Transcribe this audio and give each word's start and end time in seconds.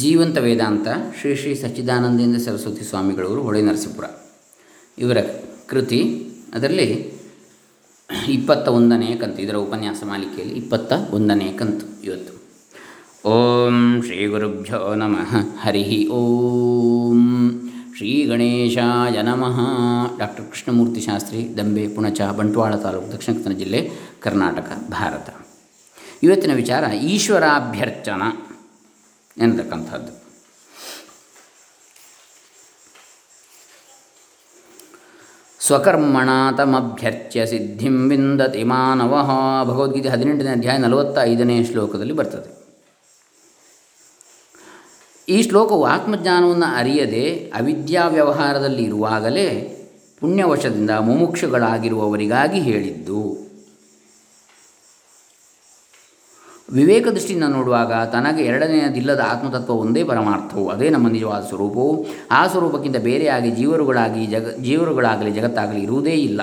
ಜೀವಂತ 0.00 0.38
ವೇದಾಂತ 0.38 0.88
ಶ್ರೀ 1.20 1.34
ಶ್ರೀ 1.36 1.54
ಸಚ್ಚಿದಾನಂದೇಂದ್ರ 1.54 2.38
ಸರಸ್ವತಿ 2.38 2.84
ಸ್ವಾಮಿಗಳವರು 2.84 3.42
ಹೊಳೆ 3.42 3.62
ನರಸೀಪುರ. 3.62 4.04
ಇವರ 4.98 5.18
ಕೃತಿ 5.66 6.28
ಅದರಲ್ಲಿ 6.54 7.12
ಇಪ್ಪತ್ತ 8.28 8.68
ಒಂದನೇ 8.68 9.16
ಕಂತು, 9.16 9.42
ಇದರ 9.42 9.54
ಉಪನ್ಯಾಸ 9.54 10.02
ಮಾಲಿಕೆಯಲ್ಲಿ 10.06 10.54
ಇಪ್ಪತ್ತ 10.54 10.92
ಒಂದನೆಯ 11.10 11.52
ಕಂತು 11.52 12.02
ಇವತ್ತು. 12.04 12.32
ಓಂ 13.28 14.02
ಶ್ರೀ 14.02 14.26
ಗುರುಭ್ಯೋ 14.26 14.94
ನಮಃ. 14.94 15.36
ಹರಿ 15.60 16.08
ಓಂ. 16.08 17.50
ಶ್ರೀ 17.96 18.24
ಗಣೇಶಾಯ 18.24 19.22
ನಮಃ. 19.22 19.58
ಡಾಕ್ಟರ್ 20.18 20.44
ಕೃಷ್ಣಮೂರ್ತಿ 20.44 21.00
ಶಾಸ್ತ್ರಿ, 21.00 21.58
ದಂಬೆ, 21.58 21.88
ಪುಣಚ, 21.88 22.20
ಬಂಟ್ವಾಳ 22.20 22.76
ತಾಲೂಕು, 22.76 23.12
ದಕ್ಷಿಣ 23.12 23.34
ಕನ್ನಡ 23.34 23.56
ಜಿಲ್ಲೆ 23.56 23.90
ಕರ್ನಾಟಕ, 24.20 24.72
ಭಾರತ. 24.90 25.34
ಇವತ್ತಿನ 26.22 26.54
ವಿಚಾರ 26.54 26.94
ಈಶ್ವರಾಭ್ಯರ್ಚನ. 26.94 28.22
ಎನ್ನತಕ್ಕಂಥದ್ದು. 29.38 30.20
ಸ್ವಕರ್ಮಣ 35.66 36.28
ತಮಭ್ಯರ್ಚ್ಯ 36.56 37.46
ಸಿದ್ಧಿಂ 37.46 38.10
ವಿಂದತಿ 38.10 38.62
ಮಾನವ. 38.62 39.30
ಭಗವದ್ಗೀತೆ 39.64 40.08
ಹದಿನೆಂಟನೇ 40.08 40.50
ಅಧ್ಯಾಯ 40.50 40.78
ನಲವತ್ತ 40.78 41.18
ಐದನೇ 41.18 41.64
ಶ್ಲೋಕದಲ್ಲಿ 41.64 42.12
ಬರ್ತದೆ. 42.12 42.60
ಈ 45.28 45.42
ಶ್ಲೋಕವು 45.42 45.84
ಆತ್ಮಜ್ಞಾನವನ್ನು 45.84 46.76
ಅರಿಯದೆ 46.76 47.52
ಅವಿದ್ಯಾ 47.54 48.08
ವ್ಯವಹಾರದಲ್ಲಿ 48.08 48.82
ಇರುವಾಗಲೇ 48.82 49.76
ಪುಣ್ಯವಶದಿಂದ 50.20 50.90
ಮುಮುಕ್ಷುಗಳಾಗಿರುವವರಿಗಾಗಿ 50.90 52.60
ಹೇಳಿದ್ದು. 52.60 53.49
ವಿವೇಕ 56.72 57.08
ದೃಷ್ಟಿಯಿಂದ 57.08 57.44
ನೋಡುವಾಗ 57.44 57.92
ತನಗೆ 57.92 58.42
ಎರಡನೆಯದಿಲ್ಲದ 58.44 59.20
ಆತ್ಮತತ್ವ 59.30 59.72
ಒಂದೇ 59.72 60.04
ಪರಮಾರ್ಥವು, 60.04 60.68
ಅದೇ 60.68 60.88
ನಮ್ಮ 60.88 61.08
ನಿಜವಾದ 61.08 61.42
ಸ್ವರೂಪವು. 61.42 62.06
ಆ 62.30 62.46
ಸ್ವರೂಪಕ್ಕಿಂತ 62.46 62.96
ಬೇರೆಯಾಗಿ 62.96 63.50
ಜೀವರುಗಳಾಗಿ 63.50 64.26
ಜಗ, 64.26 64.48
ಜೀವರುಗಳಾಗಲಿ 64.62 65.30
ಜಗತ್ತಾಗಲಿ 65.30 65.82
ಇರುವುದೇ 65.82 66.10
ಇಲ್ಲ. 66.10 66.40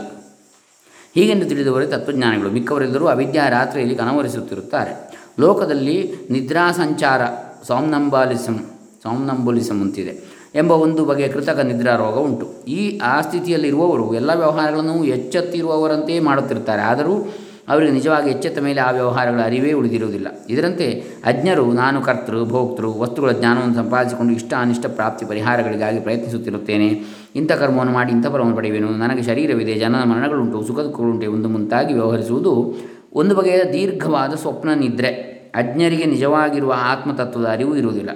ಹೀಗೆಂದು 1.15 1.45
ತಿಳಿದವರೇ 1.45 1.87
ತತ್ವಜ್ಞಾನಿಗಳು. 1.87 2.49
ಮಿಕ್ಕವರೆಲ್ಲರೂ 2.51 3.05
ಅವಿದ್ಯಾ 3.05 3.49
ರಾತ್ರಿಯಲ್ಲಿ 3.49 3.95
ಕನವರಿಸುತ್ತಿರುತ್ತಾರೆ. 3.95 5.21
ಲೋಕದಲ್ಲಿ 5.39 6.13
ನಿದ್ರಾ 6.29 6.71
ಸಂಚಾರ 6.71 7.21
ಸಾಮ್ನಂಬಾಲಿಸಮ್ 7.67 8.59
ಸಾಮ್ನಂಬುಲಿಸಮ್ 9.03 9.81
ಅಂತಿದೆ 9.81 10.37
ಎಂಬ 10.55 10.71
ಒಂದು 10.71 11.05
ಬಗೆಯ 11.05 11.27
ಕೃತಕ 11.27 11.59
ನಿದ್ರಾ 11.59 11.95
ರೋಗ 11.95 12.17
ಉಂಟು. 12.17 12.65
ಈ 12.67 12.99
ಆ 13.03 13.21
ಸ್ಥಿತಿಯಲ್ಲಿರುವವರು 13.21 14.15
ಎಲ್ಲ 14.15 14.31
ವ್ಯವಹಾರಗಳನ್ನು 14.33 15.05
ಎಚ್ಚೆತ್ತಿರುವವರಂತೆಯೇ 15.05 16.19
ಮಾಡುತ್ತಿರುತ್ತಾರೆ. 16.19 16.81
ಆದರೂ 16.81 17.33
ಅವರಿಗೆ 17.67 17.91
ನಿಜವಾಗಿ 17.91 18.29
ಎಚ್ಚೆತ್ತ 18.29 18.59
ಮೇಲೆ 18.59 18.81
ಆ 18.81 18.91
ವ್ಯವಹಾರಗಳ 18.91 19.39
ಅರಿವೇ 19.41 19.71
ಉಳಿದಿರುವುದಿಲ್ಲ. 19.71 20.27
ಇದರಂತೆ 20.49 21.03
ಅಜ್ಞರು, 21.25 21.71
ನಾನು 21.71 22.01
ಕರ್ತೃ, 22.01 22.43
ಭೋಕ್ತೃ, 22.43 22.87
ವಸ್ತುಗಳ 22.99 23.31
ಜ್ಞಾನವನ್ನು 23.31 23.75
ಸಂಪಾದಿಸಿಕೊಂಡು 23.75 24.33
ಇಷ್ಟ 24.33 24.53
ಅನಿಷ್ಟ 24.57 24.85
ಪ್ರಾಪ್ತಿ 24.85 25.25
ಪರಿಹಾರಗಳಿಗಾಗಿ 25.25 25.99
ಪ್ರಯತ್ನಿಸುತ್ತಿರುತ್ತೇನೆ. 25.99 27.03
ಇಂಥ 27.35 27.51
ಕರ್ಮವನ್ನು 27.51 27.93
ಮಾಡಿ 27.93 28.11
ಇಂಥ 28.11 28.27
ಫಲವನ್ನು 28.27 28.55
ಪಡೆಯುವೆನು. 28.55 28.87
ನನಗೆ 28.87 29.23
ಶರೀರವಿದೆ, 29.23 29.73
ಜನನ 29.73 30.03
ಮರಣಗಳುಂಟು 30.03 30.63
ಸುಖ 30.63 30.79
ದುಃಖಗಳುಂಟೆ 30.79 31.27
ಒಂದು 31.27 31.49
ಮುಂತಾಗಿ 31.49 31.93
ವ್ಯವಹರಿಸುವುದು 31.93 32.75
ಒಂದು 33.13 33.35
ಬಗೆಯ 33.35 33.73
ದೀರ್ಘವಾದ 33.73 34.33
ಸ್ವಪ್ನ 34.33 34.69
ನಿದ್ರೆ. 34.73 35.37
ಅಜ್ಞರಿಗೆ 35.55 36.05
ನಿಜವಾಗಿರುವ 36.05 36.73
ಆತ್ಮತತ್ವದ 36.77 37.45
ಅರಿವು 37.45 37.75
ಇರುವುದಿಲ್ಲ. 37.75 38.09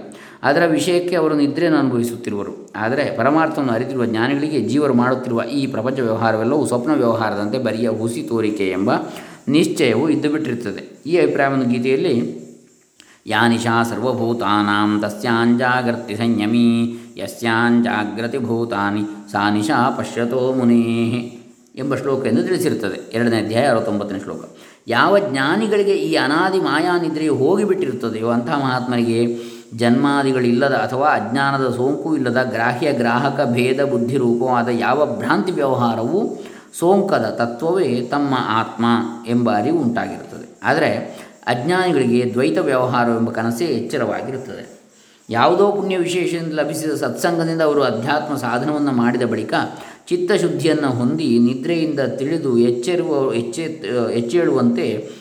ಅದರ 0.44 0.66
ವಿಷಯಕ್ಕೆ 0.66 1.16
ಅವರು 1.16 1.36
ನಿದ್ರೆಯನ್ನು 1.36 1.80
ಅನುಭವಿಸುತ್ತಿರುವರು. 1.80 2.70
ಆದರೆ 2.76 3.18
ಪರಮಾರ್ಥವನ್ನು 3.18 3.74
ಅರಿತಿರುವ 3.74 4.06
ಜ್ಞಾನಿಗಳಿಗೆ 4.06 4.62
ಜೀವರು 4.62 4.94
ಮಾಡುತ್ತಿರುವ 4.94 5.44
ಈ 5.44 5.68
ಪ್ರಪಂಚ 5.68 6.00
ವ್ಯವಹಾರವೆಲ್ಲವೂ 6.00 6.66
ಸ್ವಪ್ನ 6.66 6.92
ವ್ಯವಹಾರದಂತೆ 6.92 7.58
ಬರಿಯ 7.60 7.90
ಹುಸಿ 7.90 8.22
ತೋರಿಕೆ 8.22 8.70
ಎಂಬ 8.70 8.92
ನಿಶ್ಚಯವು 9.48 10.10
ಇದ್ದು 10.10 10.30
ಬಿಟ್ಟಿರ್ತದೆ 10.30 11.02
ಈ 11.06 11.18
ಅಭಿಪ್ರಾಯವನ್ನು 11.18 11.66
ಗೀತೆಯಲ್ಲಿ 11.66 12.42
ಯಾನಿಶಾ 13.28 13.84
ಸರ್ವಭೂತಾನಾಂ 13.84 15.02
ತಸ್ಯಾಂಜಾಗರ್ತಿ 15.02 16.16
ಸಂಯಮಿ 16.16 16.98
ಯಸ್ಯಾಂಜಾಗ್ರತಿ 17.18 18.38
ಭೂತಾನಿ, 18.38 19.32
ಸಾ 19.32 19.50
ನಿಶಾ 19.50 19.96
ಪಶ್ಯತೋ 19.98 20.54
ಮುನೇ 20.54 20.82
ಎಂಬ 21.76 21.96
ಶ್ಲೋಕ 21.96 22.28
ಎಂದು 22.28 22.44
ತಿಳಿಸಿರುತ್ತದೆ. 22.44 23.00
ಎರಡನೇ 23.14 23.38
ಅಧ್ಯಾಯ, 23.38 23.66
ಅರವತ್ತೊಂಬತ್ತನೇ 23.68 24.20
ಶ್ಲೋಕ. 24.20 24.44
ಯಾವ 24.88 25.20
ಜ್ಞಾನಿಗಳಿಗೆ 25.20 25.94
ಈ 25.94 26.16
ಅನಾದಿ 26.16 26.60
ಮಾಯಾನಿದ್ರೆಯು 26.60 27.36
ಹೋಗಿಬಿಟ್ಟಿರುತ್ತದೆಯೋ 27.36 28.30
ಅಂಥ 28.30 28.50
ಮಹಾತ್ಮರಿಗೆ 28.50 29.52
ಜನ್ಮಾದಿಗಳಿಲ್ಲದ 29.78 30.74
ಅಥವಾ 30.74 31.08
ಅಜ್ಞಾನದ 31.10 31.76
ಸೋಂಕು 31.76 32.16
ಇಲ್ಲದ 32.16 32.44
ಗ್ರಾಹ್ಯ 32.44 32.92
ಗ್ರಾಹಕ 32.94 33.40
ಭೇದ 33.52 33.84
ಬುದ್ಧಿ 33.84 34.18
ರೂಪವಾದ 34.18 34.68
ಯಾವ 34.72 35.18
ಭ್ರಾಂತಿ 35.18 35.52
ವ್ಯವಹಾರವು 35.52 36.44
ಸೋಂಕದ 36.80 37.36
ತತ್ವವೇ 37.38 38.02
ತಮ್ಮ 38.02 38.34
ಆತ್ಮ 38.38 38.86
ಎಂಬ 39.28 39.56
ಅರಿವು 39.56 39.80
ಉಂಟಾಗಿರುತ್ತದೆ. 39.80 40.60
ಆದರೆ 40.64 41.22
ಅಜ್ಞಾನಿಗಳಿಗೆ 41.48 42.34
ದ್ವೈತ 42.34 42.58
ವ್ಯವಹಾರವೆಂಬ 42.58 43.30
ಕನಸೇ 43.30 43.66
ಎಚ್ಚರವಾಗಿರುತ್ತದೆ. 43.66 44.82
ಯಾವುದೋ 45.30 45.72
ಪುಣ್ಯ 45.72 45.98
ವಿಶೇಷದಿಂದ 45.98 46.54
ಲಭಿಸಿದ 46.54 46.92
ಸತ್ಸಂಗದಿಂದ 46.92 47.62
ಅವರು 47.62 47.84
ಅಧ್ಯಾತ್ಮ 47.84 48.36
ಸಾಧನವನ್ನು 48.36 48.92
ಮಾಡಿದ 48.92 49.22
ಬಳಿಕ 49.22 49.54
ಚಿತ್ತಶುದ್ಧಿಯನ್ನು 50.08 50.90
ಹೊಂದಿ 50.90 51.40
ನಿದ್ರೆಯಿಂದ 51.40 52.00
ತಿಳಿದು 52.00 52.58
ಎಚ್ಚರುವ, 52.58 53.34
ಎಚ್ಚೆ, 53.34 53.64
ಎಚ್ಚೇಳುವಂತೆ, 54.14 55.12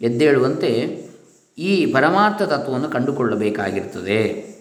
ಎದ್ದೇಳುವಂತೆ 0.00 1.02
ಈ 1.58 1.86
ಪರಮಾರ್ಥ 1.86 2.42
ತತ್ವವನ್ನು 2.42 2.88
ಕಂಡುಕೊಳ್ಳಬೇಕಾಗಿರುತ್ತದೆ. 2.88 4.51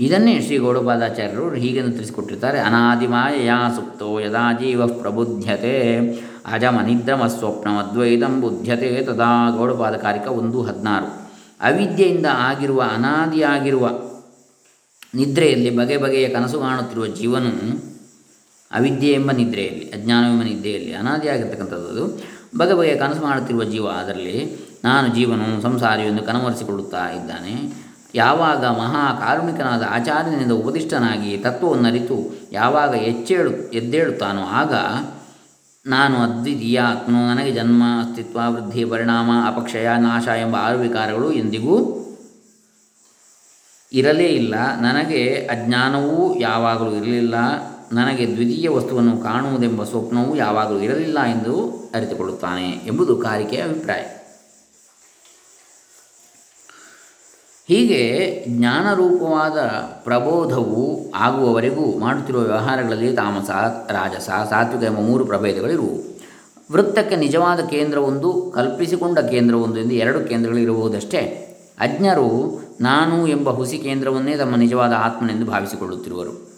ಇದನ್ನೇ 0.00 0.40
ಶ್ರೀ 0.40 0.56
ಗೌಡಪಾದಾಚಾರ್ಯರು 0.58 1.54
ಹೀಗೆಂದು 1.54 1.92
ತಿಳಿಸಿಕೊಟ್ಟಿರ್ತಾರೆ. 1.92 2.58
ಅನಾದಿಮಾಯಾ 2.58 3.68
ಸುಪ್ತೋ 3.76 4.20
ಯದಾ 4.20 4.52
ಜೀವ 4.52 4.86
ಪ್ರಬುದ್ಧತೆ 4.86 5.76
ಅಜಮನಿದ್ರಮಸ್ವಪ್ನಮದ್ವೈತಂ 6.52 8.40
ಬುದ್ಧ್ಯತೆ 8.40 9.04
ತದಾ 9.04 9.50
ಗೌಡಪಾದಕಾರಿಕ 9.50 10.26
ಒಂದು 10.26 10.62
ಹದಿನಾರು. 10.62 11.08
ಅವಿದ್ಯೆಯಿಂದ 11.60 12.26
ಆಗಿರುವ, 12.32 12.80
ಅನಾದಿಯಾಗಿರುವ 12.94 13.90
ನಿದ್ರೆಯಲ್ಲಿ 15.14 15.76
ಬಗೆ 15.76 15.96
ಬಗೆಯ 15.96 16.28
ಕನಸು 16.28 16.58
ಕಾಣುತ್ತಿರುವ 16.58 17.06
ಜೀವನು 17.06 17.52
ಅವಿದ್ಯೆ 18.70 19.12
ಎಂಬ 19.12 19.30
ನಿದ್ರೆಯಲ್ಲಿ 19.30 19.84
ಅಜ್ಞಾನವೆಂಬ 19.90 20.42
ನಿದ್ರೆಯಲ್ಲಿ, 20.42 20.94
ಅನಾದಿಯಾಗಿರ್ತಕ್ಕಂಥದ್ದು 20.94 22.06
ಬಗೆ 22.58 22.74
ಬಗೆಯ 22.74 22.96
ಕನಸು 22.96 23.22
ಮಾಡುತ್ತಿರುವ 23.22 23.64
ಜೀವ 23.64 23.86
ಅದರಲ್ಲಿ, 23.86 24.38
ನಾನು 24.84 25.14
ಜೀವನು 25.14 25.62
ಸಂಸಾರಿ 25.62 26.02
ಎಂದು 26.02 26.22
ಕನವರಿಸಿಕೊಳ್ಳುತ್ತಾ 26.22 27.10
ಇದ್ದಾನೆ. 27.10 27.87
ಯಾವಾಗ 28.14 28.64
ಮಹಾ 28.64 29.14
ಕಾರುಣಿಕನಾದ 29.20 29.84
ಆಚಾರ್ಯನಿಂದ 29.90 30.52
ಉಪದಿಷ್ಟನಾಗಿ 30.52 31.36
ತತ್ವವನ್ನರಿತು 31.36 32.34
ಯಾವಾಗ 32.52 32.94
ಎಚ್ಚೇಳು, 32.94 33.50
ಎದ್ದೇಳುತ್ತಾನೋ 33.50 34.42
ಆಗ 34.42 34.72
ನಾನು 35.86 36.16
ಅದ್ವಿತೀಯ 36.16 36.80
ಆತ್ಮನು 36.80 37.34
ನನಗೆ 37.34 37.52
ಜನ್ಮ, 37.52 37.82
ಅಸ್ತಿತ್ವ, 38.00 38.38
ವೃದ್ಧಿ, 38.46 38.84
ಪರಿಣಾಮ, 38.84 39.30
ಅಪಕ್ಷಯ, 39.46 39.88
ನಾಶ 39.98 40.28
ಎಂಬ 40.28 40.56
ಆರು 40.56 40.78
ವಿಕಾರಗಳು 40.78 41.32
ಎಂದಿಗೂ 41.32 41.94
ಇರಲೇ 43.92 44.24
ಇಲ್ಲ. 44.24 44.80
ನನಗೆ 44.80 45.34
ಅಜ್ಞಾನವೂ 45.34 46.38
ಯಾವಾಗಲೂ 46.38 46.92
ಇರಲಿಲ್ಲ. 46.92 47.34
ನನಗೆ 47.92 48.34
ದ್ವಿತೀಯ 48.34 48.68
ವಸ್ತುವನ್ನು 48.68 49.18
ಕಾಣುವುದೆಂಬ 49.18 49.84
ಸ್ವಪ್ನವೂ 49.84 50.36
ಯಾವಾಗಲೂ 50.36 50.78
ಇರಲಿಲ್ಲ 50.78 51.22
ಎಂದು 51.24 51.68
ಅರಿತುಕೊಳ್ಳುತ್ತಾನೆ 51.94 52.70
ಎಂಬುದು 52.70 53.16
ಕಾರಿಕೆಯ 53.16 53.62
ಅಭಿಪ್ರಾಯ. 53.62 54.02
ಹೀಗೆ 57.68 58.44
ಜ್ಞಾನರೂಪವಾದ 58.48 59.58
ಪ್ರಬೋಧವು 60.04 61.12
ಆಗುವವರೆಗೂ 61.14 61.98
ಮಾಡುತ್ತಿರುವ 61.98 62.42
ವ್ಯವಹಾರಗಳಲ್ಲಿ 62.42 63.12
ತಾಮಸ, 63.12 63.50
ರಾಜಸ, 63.90 64.30
ಸಾತ್ವಿಕ 64.50 64.90
ಎಂಬ 64.90 64.98
ಮೂರು 64.98 65.24
ಪ್ರಭೇದಗಳಿರುವು. 65.24 66.18
ವೃತ್ತಕ್ಕೆ 66.72 67.16
ನಿಜವಾದ 67.16 67.60
ಕೇಂದ್ರವೊಂದು, 67.60 68.52
ಕಲ್ಪಿಸಿಕೊಂಡ 68.54 69.18
ಕೇಂದ್ರವೊಂದು 69.18 69.80
ಎಂದು 69.80 69.94
ಎರಡು 69.94 70.20
ಕೇಂದ್ರಗಳಿರುವುದಷ್ಟೇ 70.20 71.18
ಅಜ್ಞರು 71.78 72.60
ನಾನು 72.80 73.26
ಎಂಬ 73.26 73.50
ಹುಸಿ 73.50 73.78
ಕೇಂದ್ರವನ್ನೇ 73.78 74.36
ತಮ್ಮ 74.36 74.56
ನಿಜವಾದ 74.56 74.92
ಆತ್ಮನೆಂದು 74.92 75.46
ಭಾವಿಸಿಕೊಳ್ಳುತ್ತಿರುವರು. 75.46 76.50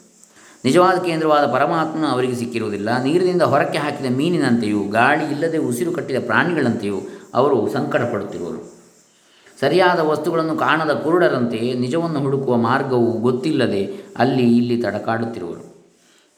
ನಿಜವಾದ 0.64 0.98
ಕೇಂದ್ರವಾದ 0.98 1.46
ಪರಮಾತ್ಮನು 1.46 2.06
ಅವರಿಗೆ 2.06 2.34
ಸಿಕ್ಕಿರುವುದಿಲ್ಲ. 2.34 3.02
ನೀರಿನಿಂದ 3.02 3.42
ಹೊರಕ್ಕೆ 3.42 3.78
ಹಾಕಿದ 3.78 4.16
ಮೀನಿನಂತೆಯೂ, 4.16 4.82
ಗಾಳಿ 4.82 5.24
ಇಲ್ಲದೆ 5.24 5.58
ಉಸಿರು 5.58 5.92
ಕಟ್ಟಿದ 5.92 6.16
ಪ್ರಾಣಿಗಳಂತೆಯೂ 6.26 6.96
ಅವರು 7.34 7.72
ಸಂಕಟ 7.72 8.00
ಪಡುತ್ತಿರುವರು 8.00 8.79
ಸರಿಯಾದ 9.60 9.98
ವಸ್ತುಗಳನ್ನು 9.98 10.56
ಕಾಣದ 10.56 10.90
ಕುರುಡರಂತೆ 10.90 11.74
ನಿಜವನ್ನು 11.74 12.20
ಹುಡುಕುವ 12.20 12.56
ಮಾರ್ಗವು 12.56 13.12
ಗೊತ್ತಿಲ್ಲದೆ 13.12 13.94
ಅಲ್ಲಿ 14.16 14.56
ಇಲ್ಲಿ 14.56 14.82
ತಡಕಾಡುತ್ತಿರುವರು. 14.82 15.70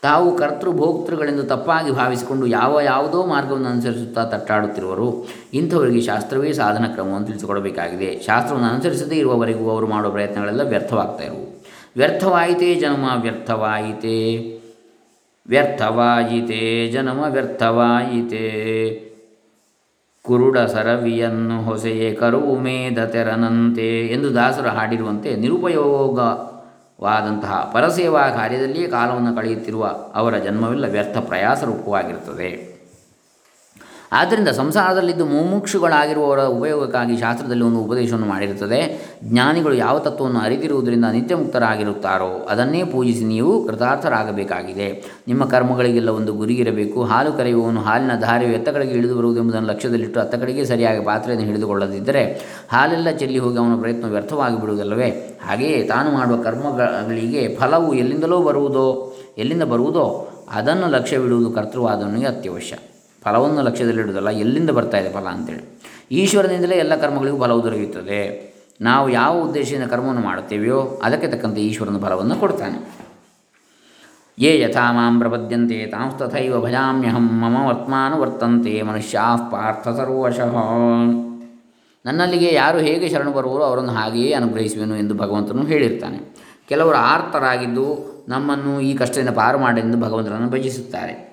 ತಾವು 0.03 0.37
ಕರ್ತೃಭೋಕ್ತೃಗಳೆಂದು 0.37 1.43
ತಪ್ಪಾಗಿ 1.43 1.91
ಭಾವಿಸಿಕೊಂಡು 1.91 2.47
ಯಾವ 2.47 2.81
ಯಾವುದೋ 2.81 3.27
ಮಾರ್ಗವನ್ನು 3.27 3.69
ಅನುಸರಿಸುತ್ತಾ 3.69 4.25
ತಟ್ಟಾಡುತ್ತಿರುವರು. 4.25 5.29
ಇಂಥವರಿಗೆ 5.55 6.01
ಶಾಸ್ತ್ರವೇ 6.01 6.53
ಸಾಧನ 6.53 6.87
ಕ್ರಮವನ್ನು 6.87 7.27
ತಿಳಿಸಿಕೊಡಬೇಕಾಗಿದೆ. 7.27 8.21
ಶಾಸ್ತ್ರವನ್ನು 8.27 8.69
ಅನುಸರಿಸದೇ 8.69 9.17
ಇರುವವರೆಗೂ 9.17 9.71
ಅವರು 9.71 9.87
ಮಾಡುವ 9.87 10.11
ಪ್ರಯತ್ನಗಳೆಲ್ಲ 10.11 10.63
ವ್ಯರ್ಥವಾಗ್ತಾ 10.63 11.25
ಇರುವು. 11.25 11.65
ವ್ಯರ್ಥವಾಯಿತೇ 11.97 12.75
ಜನ್ಮ, 12.75 13.05
ವ್ಯರ್ಥವಾಯಿತೇ 13.23 14.49
ವ್ಯರ್ಥವಾಯಿತೇ 15.47 16.91
ಜನ್ಮ, 16.93 17.25
ವ್ಯರ್ಥವಾಯಿತೇ 17.29 19.09
ಕುರುಡ 20.25 20.59
ಸರವಿಯನ್ನು 20.59 21.63
ಹೊಸೆಯೇ 21.63 22.15
ಕರು 22.15 22.57
ಮೇದ 22.57 23.05
ತೆರನಂತೆ 23.05 24.07
ಎಂದು 24.07 24.35
ದಾಸರು 24.35 24.69
ಹಾಡಿರುವಂತೆ 24.69 25.37
ನಿರುಪಯೋಗವಾದಂತಹ 25.37 27.71
ಪರಸೇವಾ 27.75 28.31
ಕಾರ್ಯದಲ್ಲಿಯೇ 28.31 28.89
ಕಾಲವನ್ನು 28.89 29.37
ಕಳೆಯುತ್ತಿರುವ 29.37 29.97
ಅವರ 30.15 30.39
ಜನ್ಮವೆಲ್ಲ 30.39 30.87
ವ್ಯರ್ಥ 30.87 31.19
ಪ್ರಯಾಸ 31.19 31.65
ರೂಪವಾಗಿರುತ್ತದೆ 31.65 32.72
ಆದ್ದರಿಂದ 34.13 34.49
ಸಂಸಾರದಲ್ಲಿದ್ದು 34.49 35.27
ಮುಮುಕ್ಷುಗಳಾಗಿರುವವರ 35.27 36.41
ಉಪಯೋಗಕ್ಕಾಗಿ 36.41 37.17
ಶಾಸ್ತ್ರದಲ್ಲಿ 37.17 37.65
ಒಂದು 37.65 37.81
ಉಪದೇಶವನ್ನು 37.81 38.27
ಮಾಡಿರುತ್ತದೆ. 38.27 38.81
ಜ್ಞಾನಿಗಳು 39.25 39.75
ಯಾವ 39.75 39.99
ತತ್ವವನ್ನು 39.99 40.41
ಅರಿತಿರುವುದರಿಂದ 40.41 41.05
ನಿತ್ಯ 41.05 41.35
ಮುಕ್ತರಾಗಿರುತ್ತಾರೋ 41.35 42.47
ಅದನ್ನೇ 42.51 42.85
ಪೂಜಿಸಿ 42.85 43.25
ನೀವು 43.25 43.67
ಕೃತಾರ್ಥರಾಗಬೇಕಾಗಿದೆ. 43.67 44.89
ನಿಮ್ಮ 45.29 45.45
ಕರ್ಮಗಳಿಗೆಲ್ಲ 45.45 46.09
ಒಂದು 46.09 46.33
ಗುರಿ 46.33 46.55
ಇರಬೇಕು 46.55 47.03
ಹಾಲು 47.05 47.33
ಕರೆಯುವವನು 47.33 47.81
ಹಾಲಿನ 47.81 48.21
ಧಾರೆಯು 48.21 48.53
ಎತ್ತ 48.53 48.69
ಕಡೆಗೆ 48.69 48.95
ಇಳಿದು 48.95 49.15
ಬರುವುದೆಂಬುದನ್ನು 49.15 49.69
ಲಕ್ಷ್ಯದಲ್ಲಿಟ್ಟು 49.69 50.21
ಅತ್ತ 50.21 50.35
ಕಡೆಗೆ 50.35 50.65
ಸರಿಯಾಗಿ 50.65 51.05
ಪಾತ್ರೆಯನ್ನು 51.05 51.47
ಹಿಡಿದುಕೊಳ್ಳದಿದ್ದರೆ 51.47 52.25
ಹಾಲೆಲ್ಲ 52.73 53.11
ಚೆಲ್ಲಿ 53.11 53.39
ಹೋಗಿ 53.39 53.59
ಅವನ 53.59 53.81
ಪ್ರಯತ್ನ 53.81 54.07
ವ್ಯರ್ಥವಾಗಿ 54.07 54.61
ಬಿಡುವುದಲ್ಲವೇ 54.61 55.39
ಹಾಗೆಯೇ 55.49 55.83
ತಾನು 55.83 56.11
ಮಾಡುವ 56.11 56.43
ಕರ್ಮಗಳಿಗೆ 56.43 57.57
ಫಲವು 57.57 57.95
ಎಲ್ಲಿಂದಲೋ 57.95 58.43
ಬರುವುದೋ, 58.43 59.17
ಎಲ್ಲಿಂದ 59.39 59.63
ಬರುವುದೋ 59.63 60.29
ಅದನ್ನು 60.53 60.89
ಲಕ್ಷ್ಯವಿಡುವುದು 60.89 61.51
ಕರ್ತೃವಾದವನಿಗೆ 61.51 62.27
ಅತ್ಯವಶ್ಯ. 62.27 62.77
ಫಲವನ್ನು 63.25 63.63
ಲಕ್ಷ್ಯದಲ್ಲಿಡುವುದಲ್ಲ 63.63 64.31
ಎಲ್ಲಿಂದ 64.31 64.71
ಬರ್ತಾ 64.71 64.99
ಇದೆ 64.99 65.13
ಫಲ 65.13 65.27
ಅಂತೇಳಿ. 65.29 65.81
ಈಶ್ವರನಿಂದಲೇ 66.11 66.77
ಎಲ್ಲ 66.77 66.97
ಕರ್ಮಗಳಿಗೂ 66.97 67.39
ಫಲವು 67.39 67.63
ದೊರೆಯುತ್ತದೆ. 67.63 68.53
ನಾವು 68.81 69.09
ಯಾವ 69.09 69.41
ಉದ್ದೇಶದಿಂದ 69.41 69.91
ಕರ್ಮವನ್ನು 69.91 70.21
ಮಾಡುತ್ತೇವೆಯೋ, 70.21 71.01
ಅದಕ್ಕೆ 71.03 71.27
ತಕ್ಕಂತೆ 71.27 71.61
ಈಶ್ವರನ 71.61 71.99
ಫಲವನ್ನು 71.99 72.37
ಕೊಡ್ತಾನೆ. 72.37 73.03
ಯೇ 74.39 74.61
ಯಥಾ 74.61 74.93
ಮಾಂ 74.93 75.19
ಪ್ರಪದ್ಯಂತೆ 75.19 75.87
ತಾಂಸ್ತಥೈವ 75.87 76.61
ಭಜಾಮ್ಯಹಂ, 76.61 77.41
ಮಮ 77.41 77.67
ವರ್ತ್ಮಾನು 77.67 78.21
ವರ್ತಂತೆ, 78.21 78.83
ಮನುಷ್ಯಾ 78.83 79.37
ಪಾರ್ಥ 79.37 79.89
ಸರ್ವಶಃ. 79.89 80.57
ನನ್ನಲ್ಲಿಗೆ 82.07 82.55
ಯಾರು 82.55 82.79
ಹೇಗೆ 82.79 83.09
ಶರಣು 83.09 83.33
ಬರುವರೋ 83.33 83.63
ಅವರನ್ನು 83.63 83.93
ಹಾಗೆಯೇ 83.93 84.33
ಅನುಗ್ರಹಿಸುವೆನು 84.33 84.97
ಎಂದು 84.97 85.15
ಭಗವಂತನು 85.15 85.63
ಹೇಳಿರ್ತಾನೆ. 85.63 86.37
ಕೆಲವರು 86.69 86.97
ಆರ್ತರಾಗಿದ್ದು 86.97 88.13
ನಮ್ಮನ್ನು 88.29 88.81
ಈ 88.81 88.95
ಕಷ್ಟದಿಂದ 88.95 89.29
ಪಾರು 89.29 89.59
ಮಾಡೆಂದು 89.59 90.01
ಭಗವಂತನನ್ನು 90.01 90.49
ಭಜಿಸುತ್ತಾರೆ. 90.49 91.32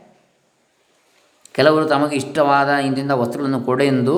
ಕೆಲವರು 1.59 1.85
ತಮಗೆ 1.93 2.15
ಇಷ್ಟವಾದ 2.21 2.69
ಇಂತಿಂಥ 2.89 3.13
ವಸ್ತುಗಳನ್ನು 3.21 3.61
ಕೊಡೆಂದು 3.69 4.15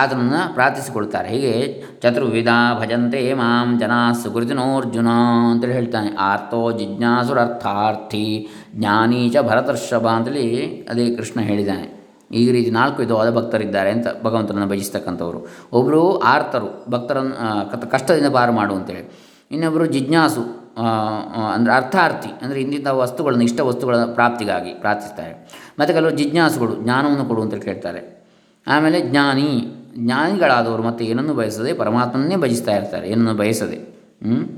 ಆತನನ್ನು 0.00 0.42
ಪ್ರಾರ್ಥಿಸಿಕೊಳ್ತಾರೆ 0.54 1.28
ಹೀಗೆ 1.32 1.54
ಚತುರ್ವಿಧ 2.02 2.50
ಭಜಂತೆ 2.80 3.20
ಮಾಂ 3.40 3.68
ಜನಾ 3.80 3.98
ಸುಕೃತಿನೋರ್ಜುನ 4.20 5.10
ಅಂತೇಳಿ 5.50 5.74
ಹೇಳ್ತಾನೆ. 5.78 6.10
ಆರ್ತೋ 6.28 6.60
ಜಿಜ್ಞಾಸುರರ್ಥಾರ್ಥಿ 6.78 8.24
ಜ್ಞಾನೀಚ 8.76 9.36
ಭರತರ್ಷಭ 9.48 10.06
ಅಂತೇಳಿ 10.18 10.46
ಅದೇ 10.90 11.04
ಕೃಷ್ಣ 11.18 11.40
ಹೇಳಿದ್ದಾನೆ. 11.48 11.86
ಈ 12.40 12.42
ರೀತಿ 12.56 12.70
ನಾಲ್ಕು 12.78 12.98
ವಿಧವಾದ 13.02 13.30
ಭಕ್ತರಿದ್ದಾರೆ 13.36 13.90
ಅಂತ 13.96 14.08
ಭಗವಂತನನ್ನು 14.24 14.68
ಭಜಿಸ್ತಕ್ಕಂಥವ್ರು. 14.72 15.40
ಒಬ್ಬರು 15.78 16.02
ಆರ್ತರು 16.32 16.70
ಭಕ್ತರನ್ನು 16.90 17.90
ಕಷ್ಟದಿಂದ 17.94 18.30
ಪಾರು 18.38 18.54
ಮಾಡು 18.60 18.74
ಅಂತೇಳಿ. 18.78 19.04
ಇನ್ನೊಬ್ಬರು 19.54 19.86
ಜಿಜ್ಞಾಸು 19.96 20.44
ಅಂದರೆ 21.54 21.72
ಅರ್ಥಾರ್ಥಿ, 21.72 22.44
ಅಂದರೆ 22.44 22.60
ಇಂದಿದ್ದ 22.60 22.86
ವಸ್ತುಗಳನ್ನು, 22.86 23.44
ಇಷ್ಟ 23.44 23.60
ವಸ್ತುಗಳ 23.60 23.96
ಪ್ರಾಪ್ತಿಗಾಗಿ 23.96 24.70
ಪ್ರಾರ್ಥಿಸ್ತಾರೆ. 24.70 25.32
ಮತ್ತು 25.78 25.94
ಕೆಲವರು 25.94 26.16
ಜಿಜ್ಞಾಸುಗಳು, 26.16 26.74
ಜ್ಞಾನವನ್ನು 26.74 27.24
ಕೊಡು 27.24 27.42
ಅಂತ 27.42 27.54
ಕೇಳ್ತಾರೆ. 27.54 28.26
ಆಮೇಲೆ 28.66 29.00
ಜ್ಞಾನಿ, 29.00 29.66
ಜ್ಞಾನಿಗಳಾದವರು 29.98 30.82
ಮತ್ತು 30.82 31.04
ಏನನ್ನು 31.04 31.34
ಬಯಸದೆ 31.34 31.72
ಪರಮಾತ್ಮನ್ನೇ 31.72 32.36
ಭಜಿಸ್ತಾ 32.36 32.76
ಇರ್ತಾರೆ. 32.76 33.08
ಏನನ್ನು 33.08 33.34
ಬಯಸದೆ? 33.34 33.78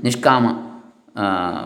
ನಿಷ್ಕಾಮ 0.03 0.45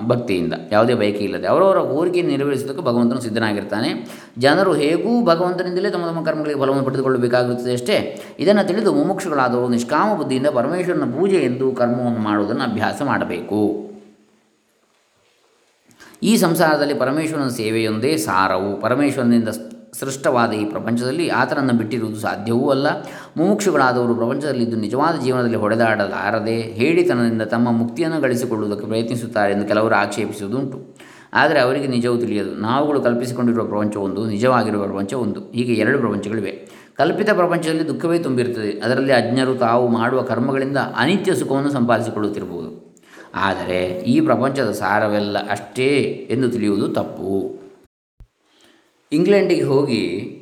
ಭಕ್ತಿಯಿಂದ. 0.07 0.53
ಯಾವುದೇ 0.71 0.93
ಬಯಕೆ 0.93 1.23
ಇಲ್ಲದೆ. 1.23 1.47
ಅವರವರ 1.47 1.77
ಕೋರಿಕೆ 1.77 2.21
ನೆರವೇರಿಸೋದಕ್ಕೆ 2.21 2.83
ಭಗವಂತನು 2.83 3.21
ಸಿದ್ಧನಾಗಿರ್ತಾನೆ. 3.21 4.07
ಜನರು 4.37 4.73
ಹೇಗೂ 4.73 5.25
ಭಗವಂತನಿಂದಲೇ 5.25 5.89
ತಮ್ಮ 5.89 6.05
ತಮ್ಮ 6.05 6.23
ಕರ್ಮಗಳಿಗೆ 6.25 6.59
ಫಲವನ್ನು 6.59 6.83
ಪಡೆದುಕೊಳ್ಳಬೇಕಾಗುತ್ತದೆ 6.83 7.73
ಅಷ್ಟೇ. 7.73 8.21
ಇದನ್ನು 8.39 8.67
ತಿಳಿದು 8.67 8.93
ಮುಮುಕ್ಷುಗಳಾದವರು 8.93 9.69
ನಿಷ್ಕಾಮ 9.69 10.17
ಬುದ್ಧಿಯಿಂದ 10.17 10.47
ಪರಮೇಶ್ವರನ 10.47 11.03
ಪೂಜೆ 11.03 11.35
ಎಂದು 11.35 11.71
ಕರ್ಮವನ್ನು 11.71 12.19
ಮಾಡುವುದನ್ನು 12.19 12.63
ಅಭ್ಯಾಸ 12.63 13.01
ಮಾಡಬೇಕು. 13.01 13.88
ಈ 16.23 16.37
ಸಂಸಾರದಲ್ಲಿ 16.37 16.93
ಪರಮೇಶ್ವರನ 16.93 17.47
ಸೇವೆಯೊಂದೇ 17.47 18.17
ಸಾರವು. 18.17 18.81
ಪರಮೇಶ್ವರನಿಂದ 18.81 19.49
ಸೃಷ್ಟವಾದ 19.99 20.51
ಈ 20.51 20.65
ಪ್ರಪಂಚದಲ್ಲಿ 20.65 21.29
ಆತನನ್ನು 21.29 21.73
ಬಿಟ್ಟಿರುವುದು 21.73 22.19
ಸಾಧ್ಯವೂ 22.19 22.69
ಅಲ್ಲ. 22.69 22.87
ಮುಮುಕ್ಷುಗಳಾದವರು 23.37 24.15
ಪ್ರಪಂಚದಲ್ಲಿದ್ದು 24.15 24.77
ನಿಜವಾದ 24.77 25.23
ಜೀವನದಲ್ಲಿ 25.23 25.57
ಹೊಡೆದಾಡಲಾರದೆ 25.57 26.61
ಹೇಳಿತನದಿಂದ 26.61 27.41
ತಮ್ಮ 27.41 27.71
ಮುಕ್ತಿಯನ್ನು 27.71 28.21
ಗಳಿಸಿಕೊಳ್ಳುವುದಕ್ಕೆ 28.21 28.87
ಪ್ರಯತ್ನಿಸುತ್ತಾರೆ 28.87 29.53
ಎಂದು 29.53 29.67
ಕೆಲವರು 29.67 29.95
ಆಕ್ಷೇಪಿಸುವುದುಂಟು. 29.95 30.97
ಆದರೆ 31.33 31.59
ಅವರಿಗೆ 31.59 31.87
ನಿಜವೂ 31.87 32.17
ತಿಳಿಯದು. 32.17 32.55
ನಾವುಗಳು 32.55 33.01
ಕಲ್ಪಿಸಿಕೊಂಡಿರುವ 33.01 33.65
ಪ್ರಪಂಚ 33.65 33.97
ಒಂದು 33.97 34.25
ನಿಜವಾಗಿರುವ 34.25 34.83
ಪ್ರಪಂಚ 34.83 35.13
ಒಂದು 35.13 35.39
ಹೀಗೆ 35.39 35.73
ಎರಡು 35.73 35.99
ಪ್ರಪಂಚಗಳಿವೆ. 35.99 36.69
ಕಲ್ಪಿತ 36.97 37.29
ಪ್ರಪಂಚದಲ್ಲಿ 37.29 37.87
ದುಃಖವೇ 37.87 38.19
ತುಂಬಿರುತ್ತದೆ. 38.19 38.71
ಅದರಲ್ಲಿ 38.79 39.13
ಅಜ್ಞರು 39.13 39.55
ತಾವು 39.55 39.87
ಮಾಡುವ 39.87 40.21
ಕರ್ಮಗಳಿಂದ 40.21 40.77
ಅನಿತ್ಯ 40.77 41.35
ಸುಖವನ್ನು 41.35 41.71
ಸಂಪಾದಿಸಿಕೊಳ್ಳುತ್ತಿರಬಹುದು. 41.71 42.88
ಆದರೆ 43.35 44.01
ಈ 44.01 44.21
ಪ್ರಪಂಚದ 44.21 44.71
ಸಾರವೆಲ್ಲ 44.71 45.49
ಅಷ್ಟೇ 45.49 45.87
ಎಂದು 46.29 46.49
ತಿಳಿಯುವುದು 46.49 46.87
ತಪ್ಪು. 46.87 47.59
ಇಂಗ್ಲೆಂಡಿಗೆ 49.11 49.63
ಹೋಗಿ, 49.63 50.35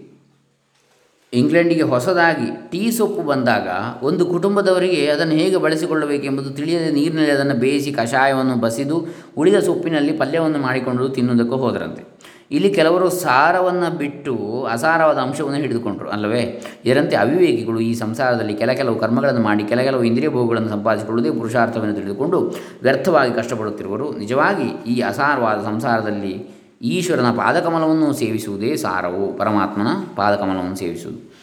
ಇಂಗ್ಲೆಂಡಿಗೆ 1.34 1.82
ಹೊಸದಾಗಿ 1.82 2.70
ಟೀ 2.72 2.92
ಸೊಪ್ಪು 2.92 3.22
ಬಂದಾಗ 3.22 3.68
ಒಂದು 4.04 4.26
ಕುಟುಂಬದವರಿಗೆ 4.26 5.08
ಅದನ್ನು 5.08 5.34
ಹೇಗೆ 5.34 5.58
ಬಳಸಿಕೊಳ್ಳಬೇಕೆಂಬುದು 5.58 6.50
ತಿಳಿಯದೆ 6.50 6.92
ನೀರಿನಲ್ಲಿ 6.92 7.32
ಅದನ್ನು 7.32 7.54
ಬೇಯಿಸಿ 7.54 7.92
ಕಷಾಯವನ್ನು 7.92 8.56
ಬಸಿದು 8.56 9.08
ಉಳಿದ 9.38 9.60
ಸೊಪ್ಪಿನಲ್ಲಿ 9.60 10.18
ಪಲ್ಯವನ್ನು 10.18 10.58
ಮಾಡಿಕೊಂಡು 10.58 11.10
ತಿನ್ನುವುದಕ್ಕೂ 11.10 11.56
ಹೋದರಂತೆ. 11.56 12.17
ಇಲ್ಲಿ 12.52 12.70
ಕೆಲವರು 12.70 13.10
ಸಾರವನ್ನು 13.10 13.98
ಬಿಟ್ಟು 13.98 14.64
ಅಸಾರವಾದ 14.64 15.18
ಅಂಶವನ್ನು 15.18 15.60
ಹಿಡಿದುಕೊಂಡರು, 15.60 16.10
ಅಲ್ಲವೇ? 16.10 16.64
ಇದರಂತೆ 16.86 17.16
ಅವಿವೇಕಿಗಳು 17.16 17.80
ಈ 17.80 17.94
ಸಂಸಾರದಲ್ಲಿ 17.94 18.54
ಕೆಲ 18.54 18.72
ಕೆಲವು 18.72 19.00
ಕರ್ಮಗಳನ್ನು 19.00 19.42
ಮಾಡಿ 19.42 19.64
ಕೆಲ 19.64 19.82
ಕೆಲವು 19.82 20.04
ಇಂದ್ರಿಯ 20.04 20.30
ಭೋಗಗಳನ್ನು 20.30 20.70
ಸಂಪಾದಿಸಿಕೊಳ್ಳುವುದೇ 20.70 21.38
ಪುರುಷಾರ್ಥವನ್ನು 21.38 21.96
ತಿಳಿದುಕೊಂಡು 21.96 22.56
ವ್ಯರ್ಥವಾಗಿ 22.84 23.34
ಕಷ್ಟಪಡುತ್ತಿರುವರು. 23.34 24.18
ನಿಜವಾಗಿ 24.18 24.92
ಈ 24.92 25.00
ಅಸಾರವಾದ 25.00 25.66
ಸಂಸಾರದಲ್ಲಿ 25.66 26.58
ಈಶ್ವರನ 26.82 27.32
ಪಾದಕಮಲವನ್ನು 27.32 28.14
ಸೇವಿಸುವುದೇ 28.14 28.76
ಸಾರವು, 28.76 29.38
ಪರಮಾತ್ಮನ 29.38 29.88
ಪಾದಕಮಲವನ್ನು 30.16 30.76
ಸೇವಿಸುವುದು. 30.76 31.34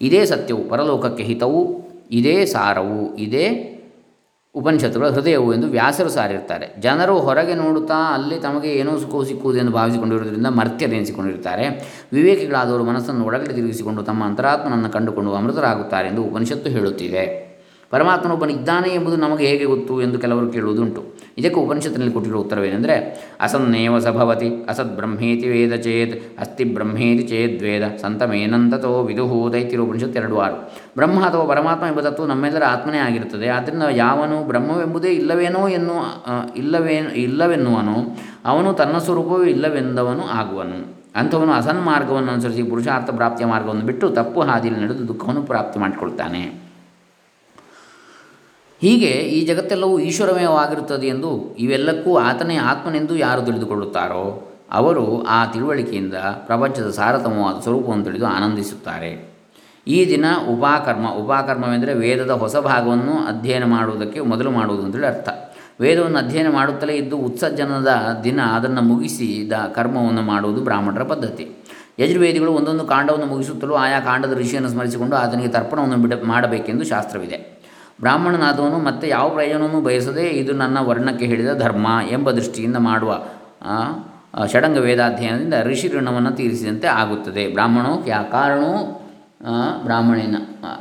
ಇದೇ 0.00 0.24
ಸತ್ಯವು, 0.24 0.64
ಪರಲೋಕಕ್ಕೆ 0.64 1.22
ಹಿತವು, 1.22 1.84
ಇದೇ 2.10 2.46
ಸಾರವು, 2.46 3.16
ಇದೇ 3.16 3.73
ಉಪನಿಷತ್ತುಗಳ 4.54 5.08
ಹೃದಯವು 5.08 5.54
ಎಂದು 5.54 5.66
ವ್ಯಾಸರು 5.66 6.08
ಸಾರಿರ್ತಾರೆ 6.08 6.74
ಜನರು 6.80 7.20
ಹೊರಗೆ 7.20 7.54
ನೋಡುತ್ತಾ 7.54 7.94
ಅಲ್ಲಿ 8.14 8.36
ತಮಗೆ 8.40 8.70
ಏನೋ 8.74 8.98
ಸುಖವು 8.98 9.24
ಸಿಕ್ಕುವುದೆಂದು 9.24 9.72
ಭಾವಿಸಿಕೊಂಡಿರುವುದರಿಂದ 9.72 10.46
ಮರ್ತ್ಯರೆನಿಸಿಕೊಂಡಿರುತ್ತಾರೆ 10.46 11.64
ವಿವೇಕಿಗಳಾದವರು 12.12 12.84
ಮನಸ್ಸನ್ನು 12.84 13.24
ಒಳಗಡೆ 13.24 13.54
ತಿರುಗಿಸಿಕೊಂಡು 13.54 14.02
ತಮ್ಮ 14.02 14.24
ಅಂತರಾತ್ಮನನ್ನು 14.24 14.90
ಕಂಡುಕೊಂಡು 14.90 15.34
ಅಮೃತರಾಗುತ್ತಾರೆ 15.34 16.08
ಎಂದು 16.08 16.22
ಉಪನಿಷತ್ತು 16.22 16.70
ಹೇಳುತ್ತಿದೆ. 16.70 17.53
ಪರಮಾತ್ಮನೊಬ್ಬನಿದ್ದಾನೆ 17.90 18.88
ಎಂಬುದು 18.88 19.16
ನಮಗೆ 19.16 19.46
ಹೇಗೆ 19.46 19.64
ಗೊತ್ತು 19.64 20.02
ಎಂದು 20.02 20.18
ಕೆಲವರು 20.18 20.48
ಕೇಳುವುದುಂಟು. 20.50 21.14
ಇದಕ್ಕೆ 21.38 21.60
ಉಪನಿಷತ್ತಿನಲ್ಲಿ 21.60 22.12
ಕೊಟ್ಟಿರುವ 22.12 22.40
ಉತ್ತರವೇನೆಂದರೆ 22.40 22.96
ಅಸನ್ನೇವ 23.40 23.98
ಸಭವತಿ 23.98 24.48
ಅಸತ್ 24.68 24.96
ಬ್ರಹ್ಮೇತಿ 24.96 25.48
ವೇದ 25.48 25.74
ಚೇತ್, 25.74 26.40
ಅಸ್ತಿ 26.40 26.64
ಬ್ರಹ್ಮೇತಿ 26.64 27.22
ಚೇದ್ವೇದ 27.22 27.82
ಸಂತಮೇನಂತತೋ 28.02 29.02
ವಿದುಹು 29.02 29.52
ದೈತಿರು 29.52 29.84
ಉಪನಿಷತ್ತು 29.84 30.18
ಎರಡು 30.18 30.38
ಆರು. 30.38 30.72
ಬ್ರಹ್ಮ 30.96 31.24
ಅಥವಾ 31.24 31.44
ಪರಮಾತ್ಮ 31.44 31.86
ಎಂಬ 31.86 32.00
ತತ್ವ 32.00 32.26
ನಮ್ಮೆಲ್ಲರ 32.26 32.62
ಆತ್ಮನೇ 32.68 32.98
ಆಗಿರುತ್ತದೆ. 32.98 33.48
ಆದ್ದರಿಂದ 33.48 33.82
ಯಾವನು 33.90 34.48
ಬ್ರಹ್ಮವೆಂಬುದೇ 34.48 35.08
ಇಲ್ಲವೇನೋ 35.08 35.68
ಎನ್ನುವ 35.68 35.96
ಇಲ್ಲವೇ, 36.56 36.94
ಇಲ್ಲವೆನ್ನುವನು, 36.96 38.18
ಅವನು 38.44 38.72
ತನ್ನ 38.72 38.98
ಸ್ವರೂಪವೂ 38.98 39.44
ಇಲ್ಲವೆಂದವನು 39.44 40.22
ಆಗುವನು. 40.22 41.04
ಅಂಥವನು 41.16 41.52
ಅಸನ್ಮಾರ್ಗವನ್ನು 41.52 42.32
ಅನುಸರಿಸಿ 42.32 42.62
ಪುರುಷಾರ್ಥ 42.62 43.10
ಪ್ರಾಪ್ತಿಯ 43.10 43.46
ಮಾರ್ಗವನ್ನು 43.46 43.82
ಬಿಟ್ಟು 43.82 44.10
ತಪ್ಪು 44.10 44.40
ಹಾದಿಯಲ್ಲಿ 44.40 44.82
ನಡೆದು 44.82 45.08
ದುಃಖವನ್ನು 45.08 45.42
ಪ್ರಾಪ್ತಿ 45.42 45.78
ಮಾಡಿಕೊಳ್ತಾನೆ. 45.78 46.63
ಹೀಗೆ 48.80 49.06
ಈ 49.06 49.46
ಜಗತ್ತೆಲ್ಲವೂ 49.46 49.98
ಈಶ್ವರಮಯವಾಗಿರುತ್ತದೆ 49.98 51.06
ಎಂದು 51.06 51.56
ಇವೆಲ್ಲಕ್ಕೂ 51.58 52.16
ಆತನೇ 52.16 52.56
ಆತ್ಮನೆಂದು 52.56 53.16
ಯಾರು 53.16 53.42
ತಿಳಿದುಕೊಳ್ಳುತ್ತಾರೋ, 53.42 54.50
ಅವರು 54.72 55.22
ಆ 55.22 55.46
ತಿಳುವಳಿಕೆಯಿಂದ 55.46 56.14
ಪ್ರಪಂಚದ 56.14 56.90
ಸಾರತಮವಾದ 56.90 57.62
ಸ್ವರೂಪವನ್ನು 57.62 58.04
ತಿಳಿದು 58.04 58.26
ಆನಂದಿಸುತ್ತಾರೆ. 58.26 59.34
ಈ 59.86 60.08
ದಿನ 60.08 60.24
ಉಪಾಕರ್ಮ, 60.50 61.10
ಉಪಾಕರ್ಮವೆಂದರೆ 61.10 61.94
ವೇದದ 61.94 62.30
ಹೊಸ 62.30 62.56
ಭಾಗವನ್ನು 62.56 63.12
ಅಧ್ಯಯನ 63.12 63.64
ಮಾಡುವುದಕ್ಕೆ 63.64 64.20
ಮೊದಲು 64.20 64.50
ಮಾಡುವುದು 64.50 64.84
ಅಂತೇಳಿ 64.86 65.06
ಅರ್ಥ. 65.06 65.28
ವೇದವನ್ನು 65.80 66.18
ಅಧ್ಯಯನ 66.18 66.52
ಮಾಡುತ್ತಲೇ 66.52 66.94
ಇದ್ದು 66.94 67.16
ಉತ್ಸರ್ಜನದ 67.16 68.20
ದಿನ 68.24 68.40
ಅದನ್ನು 68.42 68.82
ಮುಗಿಸಿದ 68.82 69.52
ಕರ್ಮವನ್ನು 69.52 70.22
ಮಾಡುವುದು 70.22 70.64
ಬ್ರಾಹ್ಮಣರ 70.64 71.02
ಪದ್ಧತಿ. 71.02 71.48
ಯಜುರ್ವೇದಿಗಳು 71.98 72.52
ಒಂದೊಂದು 72.52 72.84
ಕಾಂಡವನ್ನು 72.84 73.26
ಮುಗಿಸುತ್ತಲೂ 73.26 73.74
ಆಯಾ 73.74 74.00
ಕಾಂಡದ 74.00 74.32
ಋಷಿಯನ್ನು 74.32 74.68
ಸ್ಮರಿಸಿಕೊಂಡು 74.68 75.16
ಆತನಿಗೆ 75.16 75.48
ತರ್ಪಣವನ್ನು 75.48 75.96
ಬಿಡ, 75.96 76.12
ಮಾಡಬೇಕೆಂದು 76.24 76.84
ಶಾಸ್ತ್ರವಿದೆ. 76.84 77.53
ಬ್ರಾಹ್ಮಣನಾದವನು 78.00 78.78
ಮತ್ತೆ 78.78 79.08
ಯಾವ 79.08 79.28
ಪ್ರಯೋಜನವೂ 79.28 79.80
ಬಯಸದೆ 79.80 80.26
ಇದು 80.26 80.52
ನನ್ನ 80.52 80.78
ವರ್ಣಕ್ಕೆ 80.78 81.26
ಹೇಳಿದ 81.26 81.52
ಧರ್ಮ 81.58 81.86
ಎಂಬ 82.10 82.30
ದೃಷ್ಟಿಯಿಂದ 82.30 82.76
ಮಾಡುವ 82.76 83.22
ಷಡಂಗ 84.46 84.78
ವೇದಾಧ್ಯಯನದಿಂದ 84.78 85.54
ಋಷಿ 85.64 85.88
ಋಣವನ್ನು 85.88 86.30
ತೀರಿಸಿದಂತೆ 86.30 86.86
ಆಗುತ್ತದೆ. 86.86 87.48
ಬ್ರಾಹ್ಮಣೋ 87.48 87.94
ಅಕಾರಣೋ 87.94 88.30
ಕಾರಣೋ 88.30 89.00
ಬ್ರಾಹ್ಮಣೇನ 89.82 90.36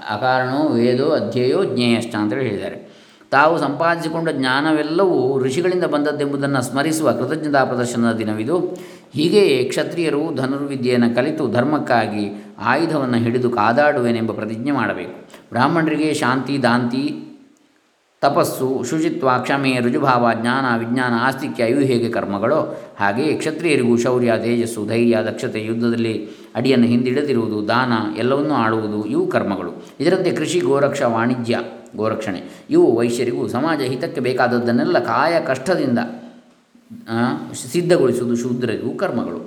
ಅಕಾರಣೋ, 0.09 0.67
ವೇದೋ, 0.67 1.09
ಅಧ್ಯಯೋ 1.09 1.63
ಜ್ಞೇಯಷ್ಟ 1.63 2.15
ಅಂತೇಳಿ 2.15 2.43
ಹೇಳಿದ್ದಾರೆ. 2.43 2.93
ತಾವು 3.31 3.59
ಸಂಪಾದಿಸಿಕೊಂಡ 3.59 4.29
ಜ್ಞಾನವೆಲ್ಲವೂ 4.29 5.39
ಋಷಿಗಳಿಂದ 5.39 5.83
ಬಂದದ್ದೆಂಬುದನ್ನು 5.83 6.61
ಸ್ಮರಿಸುವ 6.61 7.11
ಕೃತಜ್ಞತಾ 7.11 7.65
ಪ್ರದರ್ಶನದ 7.65 8.11
ದಿನವಿದು. 8.13 8.59
ಹೀಗೆಯೇ 9.13 9.63
ಕ್ಷತ್ರಿಯರು 9.63 10.35
ಧನುರ್ವಿದ್ಯೆಯನ್ನು 10.35 11.15
ಕಲಿತು 11.15 11.51
ಧರ್ಮಕ್ಕಾಗಿ 11.51 12.45
ಆಯುಧವನ್ನು 12.59 13.17
ಹಿಡಿದು 13.17 13.49
ಕಾದಾಡುವೆನೆಂಬ 13.49 14.31
ಪ್ರತಿಜ್ಞೆ 14.31 14.71
ಮಾಡಬೇಕು. 14.71 15.22
ಬ್ರಾಹ್ಮಣರಿಗೆ 15.53 16.13
ಶಾಂತಿ, 16.13 16.63
ದಾಂತಿ, 16.63 17.03
ತಪಸ್ಸು, 18.21 18.83
ಶುಚಿತ್ವ, 18.89 19.29
ಕ್ಷಮೆ 19.39 19.71
ರುಜುಭಾವ 19.79 20.29
ಜ್ಞಾನ, 20.41 20.65
ವಿಜ್ಞಾನ, 20.79 21.13
ಆಸ್ತಿಕ್ಯ, 21.19 21.63
ಇವು 21.63 21.79
ಹೇಗೆ 21.79 22.09
ಕರ್ಮಗಳೋ 22.09 22.59
ಹಾಗೆಯೇ 22.99 23.33
ಕ್ಷತ್ರಿಯರಿಗೂ 23.33 23.97
ಶೌರ್ಯ, 23.97 24.33
ತೇಜಸ್ಸು, 24.37 24.85
ಧೈರ್ಯ, 24.85 25.17
ದಕ್ಷತೆ 25.31 25.61
ಯುದ್ಧದಲ್ಲಿ 25.65 26.13
ಅಡಿಯನ್ನು 26.55 26.87
ಹಿಂದಿಡದಿರುವುದು, 26.87 27.67
ದಾನ 27.67 27.93
ಎಲ್ಲವನ್ನೂ 28.17 28.53
ಆಡುವುದು 28.53 29.05
ಇವು 29.05 29.27
ಕರ್ಮಗಳು. 29.27 29.71
ಇದರಂತೆ 29.99 30.31
ಕೃಷಿ, 30.31 30.59
ಗೋರಕ್ಷ, 30.59 31.01
ವಾಣಿಜ್ಯ, 31.01 31.59
ಗೋರಕ್ಷಣೆ 31.95 32.41
ಇವು 32.69 32.85
ವೈಶ್ಯರಿಗೂ 32.97 33.47
ಸಮಾಜ 33.47 33.81
ಹಿತಕ್ಕೆ 33.81 34.21
ಬೇಕಾದದ್ದನ್ನೆಲ್ಲ 34.21 34.99
ಕಾಯ 34.99 35.33
ಕಷ್ಟದಿಂದ 35.39 35.99
ಸಿದ್ಧಗೊಳಿಸುವುದು 37.71 38.35
ಶೂದ್ರರಿಗೂ 38.35 38.91
ಕರ್ಮಗಳು. 38.97 39.39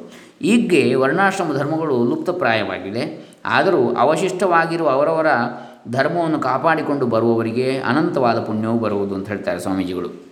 ಈಗ್ಗೆ 0.42 0.94
ವರ್ಣಾಶ್ರಮ 0.94 1.50
ಧರ್ಮಗಳು 1.56 2.04
ಲುಪ್ತಪ್ರಾಯವಾಗಿದೆ. 2.04 3.04
ಆದರೂ 3.44 3.94
ಅವಶಿಷ್ಟವಾಗಿರುವ 3.94 4.88
ಅವರವರ 4.88 5.26
ಧರ್ಮವನ್ನು 5.90 6.38
ಕಾಪಾಡಿಕೊಂಡು 6.38 7.06
ಬರುವವರಿಗೆ 7.06 7.78
ಅನಂತವಾದ 7.80 8.38
ಪುಣ್ಯವು 8.38 8.78
ಬರುವುದು 8.78 9.14
ಅಂತ 9.14 9.28
ಹೇಳ್ತಾರೆ 9.28 9.60
ಸ್ವಾಮೀಜಿಗಳು. 9.60 10.26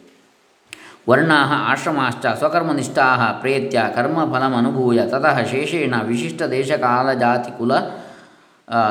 ವರ್ಣಾ 1.10 1.70
ಆಶ್ರಮಾಶ್ಚ 1.72 2.26
ಸ್ವಕರ್ಮನಿಷ್ಠಾ 2.38 3.32
ಪ್ರೇತ್ಯ 3.40 3.82
ಕರ್ಮಫಲಮನುಭೂಯ 3.94 5.00
ತತಃ 5.06 5.44
ಶೇಷೇಣ 5.44 5.94
ವಿಶಿಷ್ಟ 6.04 6.42
ದೇಶಕಾಲ 6.42 7.12
ಜಾತಿ 7.12 7.58
ಕುಲ 7.58 7.72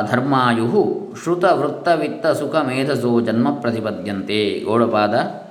ಧರ್ಮಾಯು 0.08 1.14
ಶ್ರುತ 1.24 1.44
ವೃತ್ತ 1.44 1.88
ವಿತ್ತ 1.88 2.28
ಸುಖ 2.28 2.56
ಮೇಧಸೋ 2.56 3.22
ಜನ್ಮ 3.22 3.52
ಪ್ರತಿಪದ್ಯಂತೆ. 3.54 4.60
ಗೌಡಪಾದ 4.60 5.43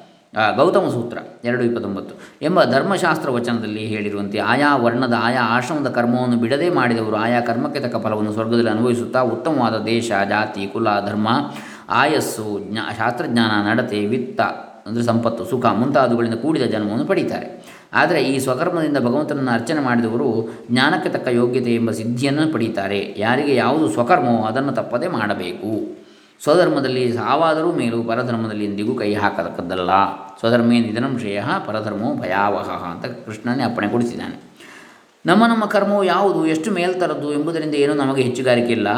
ಗೌತಮ 0.57 0.89
ಸೂತ್ರ, 0.89 1.19
ಎರಡು 1.45 1.62
ಇಪ್ಪತ್ತೊಂಬತ್ತು. 1.62 2.15
ಎಂಬ 2.43 2.65
ಧರ್ಮಶಾಸ್ತ್ರ 2.65 3.31
ವಚನದಲ್ಲಿ 3.31 3.87
ಹೇಳಿರುವಂತೆ, 3.87 4.39
ಆಯಾ 4.39 4.77
ವರ್ಣದ, 4.77 5.15
ಆಯಾ 5.19 5.43
ಆಶ್ರಮದ 5.43 5.89
ಕರ್ಮವನ್ನು 5.89 6.37
ಬಿಡದೆ 6.37 6.71
ಮಾಡಿದವರು 6.71 7.17
ಆಯಾ 7.17 7.41
ಕರ್ಮಕ್ಕೆ 7.41 7.81
ತಕ್ಕ 7.81 7.97
ಫಲವನ್ನು 7.97 8.33
ಸ್ವರ್ಗದಲ್ಲಿ 8.33 8.71
ಅನುಭವಿಸುತ್ತಾ 8.71 9.21
ಉತ್ತಮವಾದ 9.21 9.85
ದೇಶ, 9.85 10.12
ಜಾತಿ, 10.29 10.67
ಕುಲ, 10.67 10.89
ಧರ್ಮ, 11.07 11.29
ಆಯಸ್ಸು, 11.89 12.61
ಜ್ಞಾ, 12.71 12.83
ಶಾಸ್ತ್ರಜ್ಞಾನ, 12.99 13.71
ನಡತೆ, 13.71 14.07
ವಿತ್ತ, 14.07 14.41
ಅಂದರೆ 14.87 15.03
ಸಂಪತ್ತು, 15.03 15.45
ಸುಖ 15.45 15.67
ಮುಂತಾದವುಗಳಿಂದ 15.67 16.35
ಕೂಡಿದ 16.35 16.62
ಜನ್ಮವನ್ನು 16.62 17.05
ಪಡೀತಾರೆ. 17.05 17.49
ಆದರೆ 17.93 18.23
ಈ 18.23 18.39
ಸ್ವಕರ್ಮದಿಂದ 18.39 18.97
ಭಗವಂತನನ್ನು 18.99 19.51
ಅರ್ಚನೆ 19.51 19.81
ಮಾಡಿದವರು 19.81 20.49
ಜ್ಞಾನಕ್ಕೆ 20.71 21.09
ತಕ್ಕ 21.09 21.29
ಯೋಗ್ಯತೆ 21.29 21.75
ಎಂಬ 21.75 21.91
ಸಿದ್ಧಿಯನ್ನು 21.91 22.53
ಪಡೀತಾರೆ. 22.53 23.15
ಯಾರಿಗೆ 23.17 23.55
ಯಾವುದು 23.55 23.89
ಸ್ವಕರ್ಮವೋ 23.89 24.45
ಅದನ್ನು 24.45 24.73
ತಪ್ಪದೆ 24.73 25.09
ಮಾಡಬೇಕು. 25.09 26.01
ಸ್ವಧರ್ಮದಲ್ಲಿ 26.42 27.12
ಸಾವಾದರೂ 27.12 27.72
ಮೇಲೂ 27.72 28.02
ಪರಧರ್ಮದಲ್ಲಿ 28.02 28.64
ಎಂದಿಗೂ 28.64 28.94
ಕೈ 28.94 29.14
ಹಾಕತಕ್ಕದ್ದಲ್ಲ. 29.14 29.90
ಸ್ವಧರ್ಮೇ 30.38 30.80
ನಿಧನಂ 30.80 31.18
ಶ್ರೇಯ 31.18 31.42
ಪರಧರ್ಮೋ 31.66 32.14
ಭಯಾವಹ 32.14 32.70
ಅಂತ 32.70 33.26
ಕೃಷ್ಣನೇ 33.26 33.62
ಅಪ್ಪಣೆ 33.62 33.88
ಕೊಡಿಸಿದ್ದಾನೆ. 33.88 34.52
ನಮ್ಮ 35.26 35.46
ನಮ್ಮ 35.46 35.64
ಕರ್ಮವು 35.64 36.04
ಯಾವುದು, 36.04 36.46
ಎಷ್ಟು 36.46 36.70
ಮೇಲ್ತರದ್ದು 36.70 37.32
ಎಂಬುದರಿಂದ 37.32 37.75
ಏನೂ 37.75 37.94
ನಮಗೆ 37.94 38.22
ಹೆಚ್ಚುಗಾರಿಕೆ 38.22 38.72
ಇಲ್ಲ. 38.72 38.88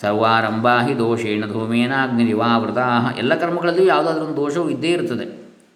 ಸರ್ವಾರಂಭಾ 0.00 0.80
ಹಿ 0.80 0.98
ದೋಷೇಣ 0.98 1.44
ಧೂಮೇನ 1.46 1.92
ಅಗ್ನಿ 1.92 2.10
ಅಗ್ನಿರಿವಾವೃತ 2.10 2.78
ಎಲ್ಲ 3.18 3.34
ಕರ್ಮಗಳಲ್ಲಿಯೂ 3.34 3.88
ಯಾವುದಾದ್ರೂ 3.88 4.24
ಒಂದು 4.24 4.36
ದೋಷವು 4.36 4.70
ಇದ್ದೇ 4.70 4.88
ಇರ್ತದೆ. 4.88 5.26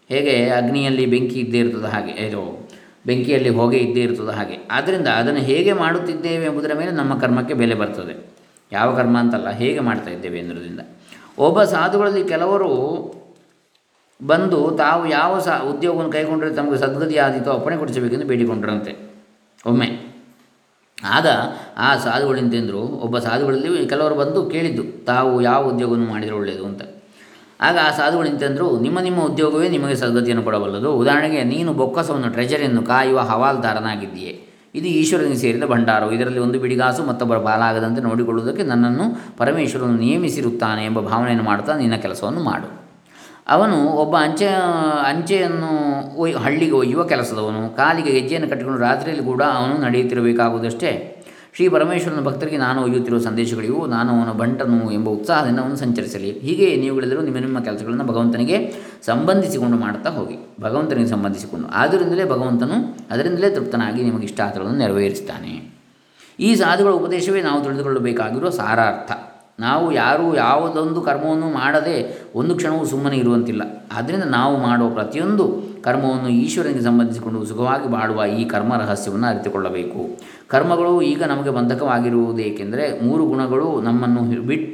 ಹೇಗೆ? 0.09 0.51
ಅಗ್ನಿಯಲ್ಲಿ 0.51 1.07
ಬೆಂಕಿ 1.07 1.41
ಇದ್ದೇ 1.41 1.59
ಇರ್ತದೆ 1.59 1.93
ಹಾಗೆ. 1.93 2.13
ಇದು 2.13 2.71
ಬೆಂಕಿಯಲ್ಲಿ 3.07 3.49
ಹೊಗೆ 3.49 3.79
ಇದ್ದೇ 3.79 4.01
ಇರ್ತದೆ 4.01 4.37
ಹಾಗೆ. 4.37 4.69
ಆದ್ದರಿಂದ 4.71 5.09
ಅದನ್ನು 5.09 5.41
ಹೇಗೆ 5.41 5.73
ಮಾಡುತ್ತಿದ್ದೇವೆ 5.73 6.45
ಎಂಬುದರ 6.45 6.73
ಮೇಲೆ 6.79 6.91
ನಮ್ಮ 6.91 7.19
ಕರ್ಮಕ್ಕೆ 7.19 7.55
ಬೆಲೆ 7.55 7.75
ಬರ್ತದೆ. 7.75 8.37
ಯಾವ 8.73 8.97
ಕರ್ಮ 8.97 9.19
ಅಂತಲ್ಲ, 9.19 9.51
ಹೇಗೆ 9.51 9.81
ಮಾಡ್ತಾ 9.81 10.11
ಇದ್ದೇವೆ 10.11 10.39
ಒಬ್ಬ 11.39 11.63
ಸಾಧುಗಳಲ್ಲಿ 11.63 12.25
ಕೆಲವರು 12.25 12.71
ಬಂದು 14.23 14.71
ತಾವು 14.79 15.03
ಯಾವ 15.09 15.39
ಸಾ 15.39 15.55
ಉದ್ಯೋಗವನ್ನು 15.59 16.13
ಕೈಗೊಂಡರೆ 16.13 16.55
ತಮಗೆ 16.55 16.79
ಸದ್ಗತಿ 16.79 17.17
ಆದೀತೋ 17.17 17.51
ಅಪ್ಪಣೆ 17.53 17.77
ಕೊಡಿಸಬೇಕೆಂದು 17.77 18.27
ಬೇಡಿಕೊಂಡ್ರಂತೆ 18.27 18.93
ಒಮ್ಮೆ. 19.67 19.89
ಆಗ 21.05 21.27
ಆ 21.77 21.97
ಸಾಧುಗಳಿಂತೆಂದರು 21.97 22.83
ಒಬ್ಬ 23.05 23.19
ಸಾಧುಗಳಲ್ಲಿ 23.19 23.87
ಕೆಲವರು 23.87 24.15
ಬಂದು 24.15 24.41
ಕೇಳಿದ್ದು, 24.51 24.85
ತಾವು 25.07 25.43
ಯಾವ 25.43 25.63
ಉದ್ಯೋಗವನ್ನು 25.73 26.07
ಮಾಡಿದರೆ 26.07 26.35
ಒಳ್ಳೆಯದು 26.35 26.65
ಅಂತ. 26.67 26.83
ಆಗ 27.61 27.77
ಆ 27.83 27.91
ಸಾಧುಗಳಿಂತೆಂದರು 27.91 28.81
ನಿಮ್ಮ 28.81 28.99
ನಿಮ್ಮ 29.01 29.21
ಉದ್ಯೋಗವೇ 29.25 29.69
ನಿಮಗೆ 29.69 29.95
ಸದ್ಗತಿಯನ್ನು 29.95 30.43
ಕೊಡಬಲ್ಲದು. 30.43 30.93
ಉದಾಹರಣೆಗೆ, 30.93 31.43
ನೀನು 31.45 31.73
ಬೊಕ್ಕಸವನ್ನು 31.73 32.31
ಟ್ರೆಜರಿಯನ್ನು 32.31 32.83
ಕಾಯುವ 32.83 33.19
ಹವಾಲ್ದಾರನಾಗಿದ್ದೀಯೆ. 33.21 34.56
ಇದು 34.77 34.89
ಈಶ್ವರನಿಗೆ 34.89 35.35
ಸೇರಿದ 35.35 35.65
ಭಂಡಾರವು. 35.65 36.13
ಇದರಲ್ಲಿ 36.13 36.39
ಒಂದು 36.39 36.59
ಬಿಡಿಗಾಸು, 36.61 37.05
ಮತ್ತೊಬ್ಬರ 37.05 37.39
ಬಾಲಾಗದಂತೆ 37.39 38.03
ನೋಡಿಕೊಳ್ಳುವುದಕ್ಕೆ 38.03 38.63
ನನ್ನನ್ನು 38.63 39.37
ಪರಮೇಶ್ವರನು 39.37 39.97
ನಿಯಮಿಸಿರುತ್ತಾನೆ 39.97 40.85
ಎಂಬ 40.85 41.01
ಭಾವನೆಯನ್ನು 41.01 41.45
ಮಾಡುತ್ತಾ 41.45 41.77
ನಿನ್ನ 41.77 41.97
ಕೆಲಸವನ್ನು 41.97 42.41
ಮಾಡು. 42.41 42.87
ಅವನು 43.49 43.77
ಒಬ್ಬ 43.89 44.17
ಅಂಚೆ, 44.17 44.47
ಅಂಚೆಯನ್ನು 45.09 45.73
ಹಳ್ಳಿಗೆ 46.39 46.73
ಒಯ್ಯುವ 46.73 47.05
ಕೆಲಸದವನು. 47.05 47.77
ಕಾಲಿಗೆ 47.77 48.13
ಗೆಜ್ಜೆಯನ್ನು 48.13 48.49
ಕಟ್ಟಿಕೊಂಡು 48.49 48.81
ರಾತ್ರಿಯಲ್ಲಿ 48.81 49.25
ಕೂಡ 49.25 49.43
ಅವನು 49.43 49.83
ನಡೆಯುತ್ತಿರಬೇಕಾಗುವುದಷ್ಟೇ. 49.83 51.16
ಶ್ರೀ 51.57 51.69
ಪರಮೇಶ್ವರನ 51.69 52.21
ಭಕ್ತರಿಗೆ 52.21 52.57
ನಾನು 52.57 52.83
ಒಯ್ಯುತ್ತಿರುವ 52.83 53.21
ಸಂದೇಶಗಳಿಗೂ 53.21 53.87
ನಾನು 53.87 54.23
ಅವನ 54.23 54.33
ಬಂಟನು 54.33 54.93
ಎಂಬ 54.93 55.09
ಉತ್ಸಾಹದಿಂದ 55.09 55.59
ಅವನು 55.59 55.77
ಸಂಚರಿಸಲಿ. 55.77 56.39
ಹೀಗೆ 56.39 56.77
ನೀವುಗಳೆಲ್ಲರೂ 56.77 57.23
ನಿಮ್ಮ 57.23 57.39
ನಿಮ್ಮ 57.39 57.61
ಕೆಲಸಗಳನ್ನು 57.61 58.05
ಭಗವಂತನಿಗೆ 58.05 58.75
ಸಂಬಂಧಿಸಿಕೊಂಡು 59.03 59.77
ಮಾಡುತ್ತಾ 59.77 60.11
ಹೋಗಿ. 60.11 60.37
ಭಗವಂತನಿಗೆ 60.61 61.09
ಸಂಬಂಧಿಸಿಕೊಂಡು. 61.09 61.69
ಆದ್ದರಿಂದಲೇ 61.69 62.25
ಭಗವಂತನು 62.25 62.99
ಅದರಿಂದಲೇ 63.11 63.51
ತೃಪ್ತನಾಗಿ 63.51 64.03
ನಿಮಗೆ 64.03 64.25
ಇಷ್ಟಾರ್ಥಗಳನ್ನು 64.25 64.79
ನೆರವೇರಿಸ್ತಾನೆ. 64.79 65.75
ಈ 66.41 66.55
ಸಾಧುಗಳ 66.55 66.91
ಉಪದೇಶವೇ 66.91 67.43
ನಾವು 67.43 67.65
ತಿಳಿದುಕೊಳ್ಳಬೇಕಾಗಿರುವ 67.65 68.51
ಸಾರಾರ್ಥ. 68.51 69.36
ನಾವು 69.61 69.93
ಯಾರೂ 69.93 70.35
ಯಾವುದೊಂದು 70.35 71.01
ಕರ್ಮವನ್ನು 71.03 71.49
ಮಾಡದೆ 71.51 71.97
ಒಂದು 72.35 72.55
ಕ್ಷಣವೂ 72.55 72.85
ಸುಮ್ಮನೆ 72.85 73.17
ಇರುವಂತಿಲ್ಲ. 73.17 73.63
ಆದ್ದರಿಂದ 73.97 74.25
ನಾವು 74.25 74.57
ಮಾಡುವ 74.57 74.89
ಪ್ರತಿಯೊಂದು 74.91 75.45
ಕರ್ಮವನ್ನು 75.83 76.29
ಈಶ್ವರನಿಗೆ 76.29 76.81
ಸಂಬಂಧಿಸಿಕೊಂಡು 76.81 77.45
ಸುಖವಾಗಿ 77.47 77.89
ಮಾಡುವ 77.89 78.25
ಈ 78.25 78.45
ಕರ್ಮ 78.45 78.73
ರಹಸ್ಯವನ್ನು 78.77 79.27
ಅರಿತುಕೊಳ್ಳಬೇಕು. 79.27 80.01
ಕರ್ಮಗಳು 80.49 81.03
ಈಗ 81.03 81.23
ನಮಗೆ 81.23 81.51
ಬಂಧಕವಾಗಿರುವುದೇಕೆಂದರೆ 81.51 82.87
ಮೂರು 83.07 83.27
ಗುಣಗಳು 83.27 83.69
ನಮ್ಮನ್ನು 83.81 84.43
ಬಿಟ್, 84.51 84.69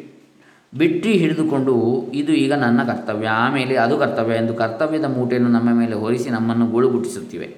ಬಿಟ್ಟು 0.74 1.08
ಹಿಡಿದುಕೊಂಡು 1.08 1.74
ಇದು 2.14 2.32
ಈಗ 2.32 2.52
ನನ್ನ 2.52 2.80
ಕರ್ತವ್ಯ 2.82 3.28
ಆಮೇಲೆ 3.28 3.76
ಅದು 3.76 3.98
ಕರ್ತವ್ಯ 3.98 4.34
ಎಂದು 4.34 4.54
ಕರ್ತವ್ಯದ 4.54 5.04
ಮೂಟೆಯನ್ನು 5.04 5.48
ನಮ್ಮ 5.48 5.70
ಮೇಲೆ 5.78 5.94
ಹೊರಿಸಿ 5.94 6.30
ನಮ್ಮನ್ನು 6.30 6.66
ಗೋಳುಗುಟ್ಟಿಸುತ್ತಿವೆ. 6.66 7.48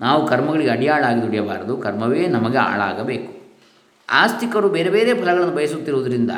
ನಾವು 0.00 0.20
ಕರ್ಮಗಳಿಗೆ 0.26 0.70
ಅಡಿಯಾಳಾಗಿ 0.70 1.22
ದುಡಿಯಬಾರದು, 1.22 1.76
ಕರ್ಮವೇ 1.76 2.26
ನಮಗೆ 2.26 2.58
ಆಳಾಗಬೇಕು. 2.58 3.30
ಆಸ್ತಿಕರು 4.08 4.68
ಬೇರೆ 4.68 4.90
ಬೇರೆ 4.90 5.10
ಫಲಗಳನ್ನು 5.14 5.54
ಬಯಸುತ್ತಿರುವುದರಿಂದ 5.54 6.30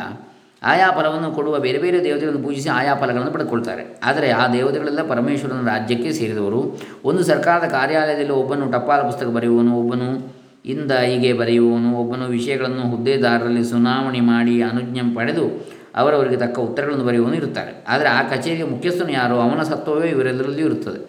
ಆಯಾ 0.65 0.91
ಫಲವನ್ನು 0.91 1.31
ಕೊಡುವ 1.31 1.59
ಬೇರೆ 1.59 1.79
ಬೇರೆ 1.79 2.05
ದೇವತೆಗಳನ್ನು 2.05 2.43
ಪೂಜಿಸಿ 2.43 2.69
ಆಯಾ 2.69 2.95
ಫಲಗಳನ್ನು 2.95 3.33
ಪಡೆದುಕೊಳ್ತಾರೆ. 3.33 4.01
ಆದರೆ 4.05 4.31
ಆ 4.31 4.53
ದೇವತೆಗಳೆಲ್ಲ 4.53 5.03
ಪರಮೇಶ್ವರನ 5.03 5.69
ರಾಜ್ಯಕ್ಕೆ 5.69 6.13
ಸೇರಿದವರು. 6.13 6.79
ಒಂದು 7.05 7.25
ಸರ್ಕಾರದ 7.25 7.65
ಕಾರ್ಯಾಲಯದಲ್ಲಿ 7.65 8.33
ಒಬ್ಬನು 8.33 8.71
ಟಪಾಲ 8.73 9.01
ಪುಸ್ತಕ 9.01 9.27
ಬರೆಯುವನು, 9.27 9.79
ಒಬ್ಬನು 9.79 10.35
ಇಂದ 10.67 10.93
ಹೀಗೆ 10.93 11.33
ಬರೆಯುವವನು 11.33 11.97
ಒಬ್ಬನು 11.97 12.27
ವಿಷಯಗಳನ್ನು 12.27 12.91
ಹುದ್ದೆದಾರರಲ್ಲಿ 12.91 13.65
ಸುನಾವಣೆ 13.65 14.21
ಮಾಡಿ 14.21 14.63
ಅನುಜ್ಞೆ 14.63 15.15
ಪಡೆದು 15.15 15.75
ಅವರವರಿಗೆ 15.97 16.37
ತಕ್ಕ 16.37 16.59
ಉತ್ತರಗಳನ್ನು 16.59 17.05
ಬರೆಯುವನು 17.05 17.35
ಇರುತ್ತಾರೆ. 17.35 17.85
ಆದರೆ 17.89 18.09
ಆ 18.09 18.23
ಕಚೇರಿಯ 18.23 18.65
ಮುಖ್ಯಸ್ಥನು 18.65 19.13
ಯಾರು? 19.13 19.41
ಅವನ 19.41 19.63
ಸತ್ವವೇ 19.63 20.09
ಇವರೆಲ್ಲರಲ್ಲಿಯೂ 20.09 20.67
ಇರುತ್ತದೆ. 20.67 21.01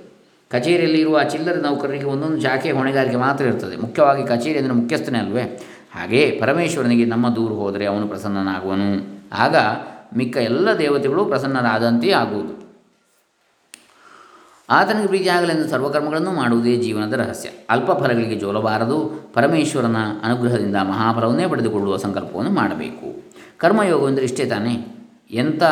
ಕಚೇರಿಯಲ್ಲಿ 0.51 0.99
ಇರುವ 1.01 1.23
ಚಿಲ್ಲರೆ 1.23 1.61
ನೌಕರರಿಗೆ 1.61 2.03
ಒಂದೊಂದು 2.03 2.41
ಶಾಖೆ 2.41 2.71
ಹೊಣೆಗಾರಿಕೆ 2.71 3.15
ಮಾತ್ರ 3.15 3.45
ಇರುತ್ತದೆ 3.45 3.75
ಮುಖ್ಯವಾಗಿ 3.75 4.23
ಕಚೇರಿ 4.23 4.57
ಅಂದರೆ 4.57 4.73
ಮುಖ್ಯಸ್ಥನೇ 4.73 5.19
ಅಲ್ವೇ? 5.19 5.41
ಹಾಗೆಯೇ 5.95 6.31
ಪರಮೇಶ್ವರನಿಗೆ 6.31 7.05
ನಮ್ಮ 7.05 7.29
ದೂರು 7.29 7.55
ಹೋದರೆ 7.55 7.85
ಅವನು 7.85 8.07
ಪ್ರಸನ್ನನಾಗುವನು. 8.07 9.14
ಆಗ 9.33 9.55
ಮಿಕ್ಕ 10.17 10.37
ಎಲ್ಲ 10.37 10.73
ದೇವತೆಗಳು 10.77 11.25
ಪ್ರಸನ್ನರಾದಂತೆ 11.25 12.11
ಆಗುವುದು. 12.11 12.65
ಆತನಿಗೆ 14.69 15.07
ಪ್ರೀತಿಯಾಗಲೆಂದು 15.07 15.69
ಸರ್ವಕರ್ಮಗಳನ್ನು 15.69 16.31
ಮಾಡುವುದೇ 16.31 16.77
ಜೀವನದ 16.77 17.13
ರಹಸ್ಯ. 17.13 17.49
ಅಲ್ಪ 17.69 17.91
ಫಲಗಳಿಗೆ 17.91 18.35
ಜೋಲಬಾರದು, 18.35 19.29
ಪರಮೇಶ್ವರನ 19.33 19.95
ಅನುಗ್ರಹದಿಂದ 20.23 20.75
ಮಹಾಫಲವನ್ನೇ 20.75 21.47
ಪಡೆದುಕೊಳ್ಳುವ 21.47 21.97
ಸಂಕಲ್ಪವನ್ನು 21.97 22.51
ಮಾಡಬೇಕು. 22.51 23.23
ಕರ್ಮಯೋಗವೆಂದರೆ 23.57 24.23
ಇಷ್ಟೇ 24.23 24.45
ತಾನೇ? 24.45 24.87
ಎಂಥ 25.31 25.63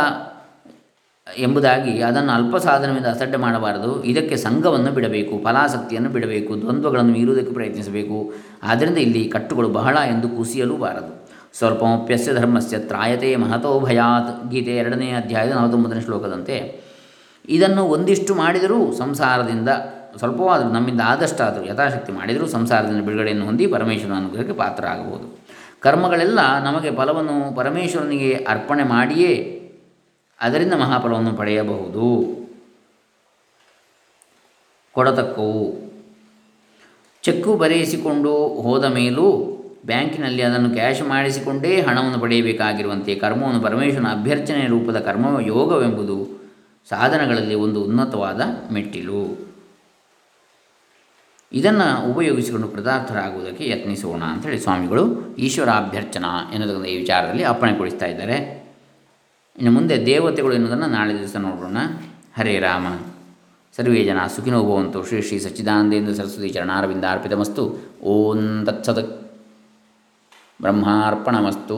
ಎಂಬುದಾಗಿ 1.37 2.01
ಅದನ್ನು 2.01 2.31
ಅಲ್ಪ 2.31 2.57
ಸಾಧನದಿಂದ 2.57 3.05
ಅಸಡ್ಡೆ 3.05 3.37
ಮಾಡಬಾರದು. 3.37 4.03
ಇದಕ್ಕೆ 4.03 4.35
ಸಂಘವನ್ನು 4.35 4.91
ಬಿಡಬೇಕು, 4.91 5.43
ಫಲಾಸಕ್ತಿಯನ್ನು 5.43 6.09
ಬಿಡಬೇಕು, 6.09 6.61
ದ್ವಂದ್ವಗಳನ್ನು 6.61 7.11
ಮೀರುವುದಕ್ಕೆ 7.11 7.53
ಪ್ರಯತ್ನಿಸಬೇಕು. 7.53 8.33
ಆದ್ದರಿಂದ 8.63 8.97
ಇಲ್ಲಿ 8.97 9.29
ಕಟ್ಟುಗಳು 9.29 9.69
ಬಹಳ 9.69 9.97
ಎಂದು 10.07 10.29
ಕುಸಿಯಲು 10.29 10.77
ಬಾರದು 10.77 11.22
ಸ್ವಲ್ಪಮಪ್ಯಸ್ಯ 11.53 12.33
ಧರ್ಮಸ್ಯ 12.33 12.77
ತ್ರಾಯತೆ 12.79 13.35
ಮಹತೋ 13.35 13.79
ಭಯಾತ್. 13.79 14.49
ಗೀತೆ 14.49 14.73
ಎರಡನೇ 14.77 15.11
ಅಧ್ಯಾಯದ 15.11 15.51
ನಲವತ್ತೊಂಬತ್ತನೇ 15.51 16.01
ಶ್ಲೋಕದಂತೆ, 16.01 16.57
ಇದನ್ನು 17.49 17.83
ಒಂದಿಷ್ಟು 17.85 18.35
ಮಾಡಿದರೂ 18.35 18.79
ಸಂಸಾರದಿಂದ 18.93 19.69
ಸ್ವಲ್ಪವಾದರೂ, 20.17 20.69
ನಮ್ಮಿಂದ 20.69 21.01
ಆದಷ್ಟಾದರೂ, 21.05 21.63
ಯಥಾಶಕ್ತಿ 21.65 22.11
ಮಾಡಿದರೂ 22.11 22.47
ಸಂಸಾರದಿಂದ 22.47 23.01
ಬಿಡುಗಡೆಯನ್ನು 23.05 23.45
ಹೊಂದಿ 23.45 23.67
ಪರಮೇಶ್ವರನ 23.67 24.15
ಅನುಗ್ರಹಕ್ಕೆ 24.15 24.53
ಪಾತ್ರ 24.53 24.83
ಆಗಬಹುದು 24.85 25.27
ಕರ್ಮಗಳೆಲ್ಲ 25.79 26.39
ನಮಗೆ 26.63 26.89
ಫಲವನ್ನು 26.95 27.55
ಪರಮೇಶ್ವರನಿಗೆ 27.55 28.33
ಅರ್ಪಣೆ 28.49 28.83
ಮಾಡಿಯೇ 28.83 29.33
ಅದರಿಂದ 30.39 30.73
ಮಹಾಫಲವನ್ನು 30.73 31.33
ಪಡೆಯಬಹುದು. 31.33 32.07
ಕೊಡತಕ್ಕವು. 34.95 35.63
ಚೆಕ್ಕು 37.23 37.51
ಬರೆಯಿಸಿಕೊಂಡು 37.53 38.33
ಹೋದ 38.47 38.85
ಮೇಲೂ 38.85 39.27
ಬ್ಯಾಂಕಿನಲ್ಲಿ 39.85 40.41
ಅದನ್ನು 40.41 40.69
ಕ್ಯಾಶ್ 40.69 41.01
ಮಾಡಿಸಿಕೊಂಡೇ 41.01 41.81
ಹಣವನ್ನು 41.81 42.19
ಪಡೆಯಬೇಕಾಗಿರುವಂತೆ 42.19 43.15
ಕರ್ಮವನ್ನು 43.15 43.61
ಪರಮೇಶ್ವರನ 43.61 44.07
ಅಭ್ಯರ್ಥನೆ 44.07 44.67
ರೂಪದ 44.67 44.99
ಕರ್ಮ 44.99 45.39
ಯೋಗವೆಂಬುದು 45.39 46.43
ಸಾಧನಗಳಲ್ಲಿ 46.89 47.55
ಒಂದು 47.55 47.83
ಉನ್ನತವಾದ 47.83 48.41
ಮೆಟ್ಟಿಲು. 48.71 49.53
ಇದನ್ನು 51.53 52.11
ಉಪಯೋಗಿಸಿಕೊಂಡು 52.11 52.67
ಕೃತಾರ್ಥರಾಗುವುದಕ್ಕೆ 52.67 53.69
ಯತ್ನಿಸೋಣ 53.69 54.23
ಅಂಥೇಳಿ 54.23 54.59
ಸ್ವಾಮಿಗಳು 54.59 55.05
ಈಶ್ವರ 55.05 55.35
ಈಶ್ವರಾಭ್ಯರ್ಚನಾ 55.39 56.51
ಎನ್ನುವುದರಿಂದ 56.53 56.85
ಈ 56.85 56.97
ವಿಚಾರದಲ್ಲಿ 56.97 57.43
ಅಪ್ಪಣೆ 57.43 57.73
ಕೊಡಿಸ್ತಾ 57.73 58.05
ಇದ್ದಾರೆ. 58.05 58.63
ಇನ್ನು 59.57 59.71
ಮುಂದೆ 59.71 60.05
ದೇವತೆಗಳು 60.05 60.53
ಎನ್ನುವುದನ್ನು 60.53 60.95
ನಾಳೆ 60.95 61.19
ದಿವಸ 61.19 61.35
ನೋಡೋಣ. 61.35 61.77
ಹರೇ 62.37 62.59
ರಾಮ. 62.59 62.87
ಸರ್ವೇ 63.77 64.03
ಜನ 64.03 64.17
ಸುಖಿನೋ 64.35 64.63
ಭವಂತು. 64.63 65.05
ಶ್ರೀ 65.05 65.21
ಶ್ರೀ 65.21 65.39
ಸಚ್ಚಿದಾನಂದೇಂದ್ರ 65.39 66.13
ಸರಸ್ವತಿ 66.13 66.49
ಚರಣಾರವಿಂದ 66.49 67.05
ಅರ್ಪಿತಮಸ್ತು. 67.11 67.93
ಓಂ 68.03 68.65
ब्रह्मार्पणमस्तु। 70.63 71.77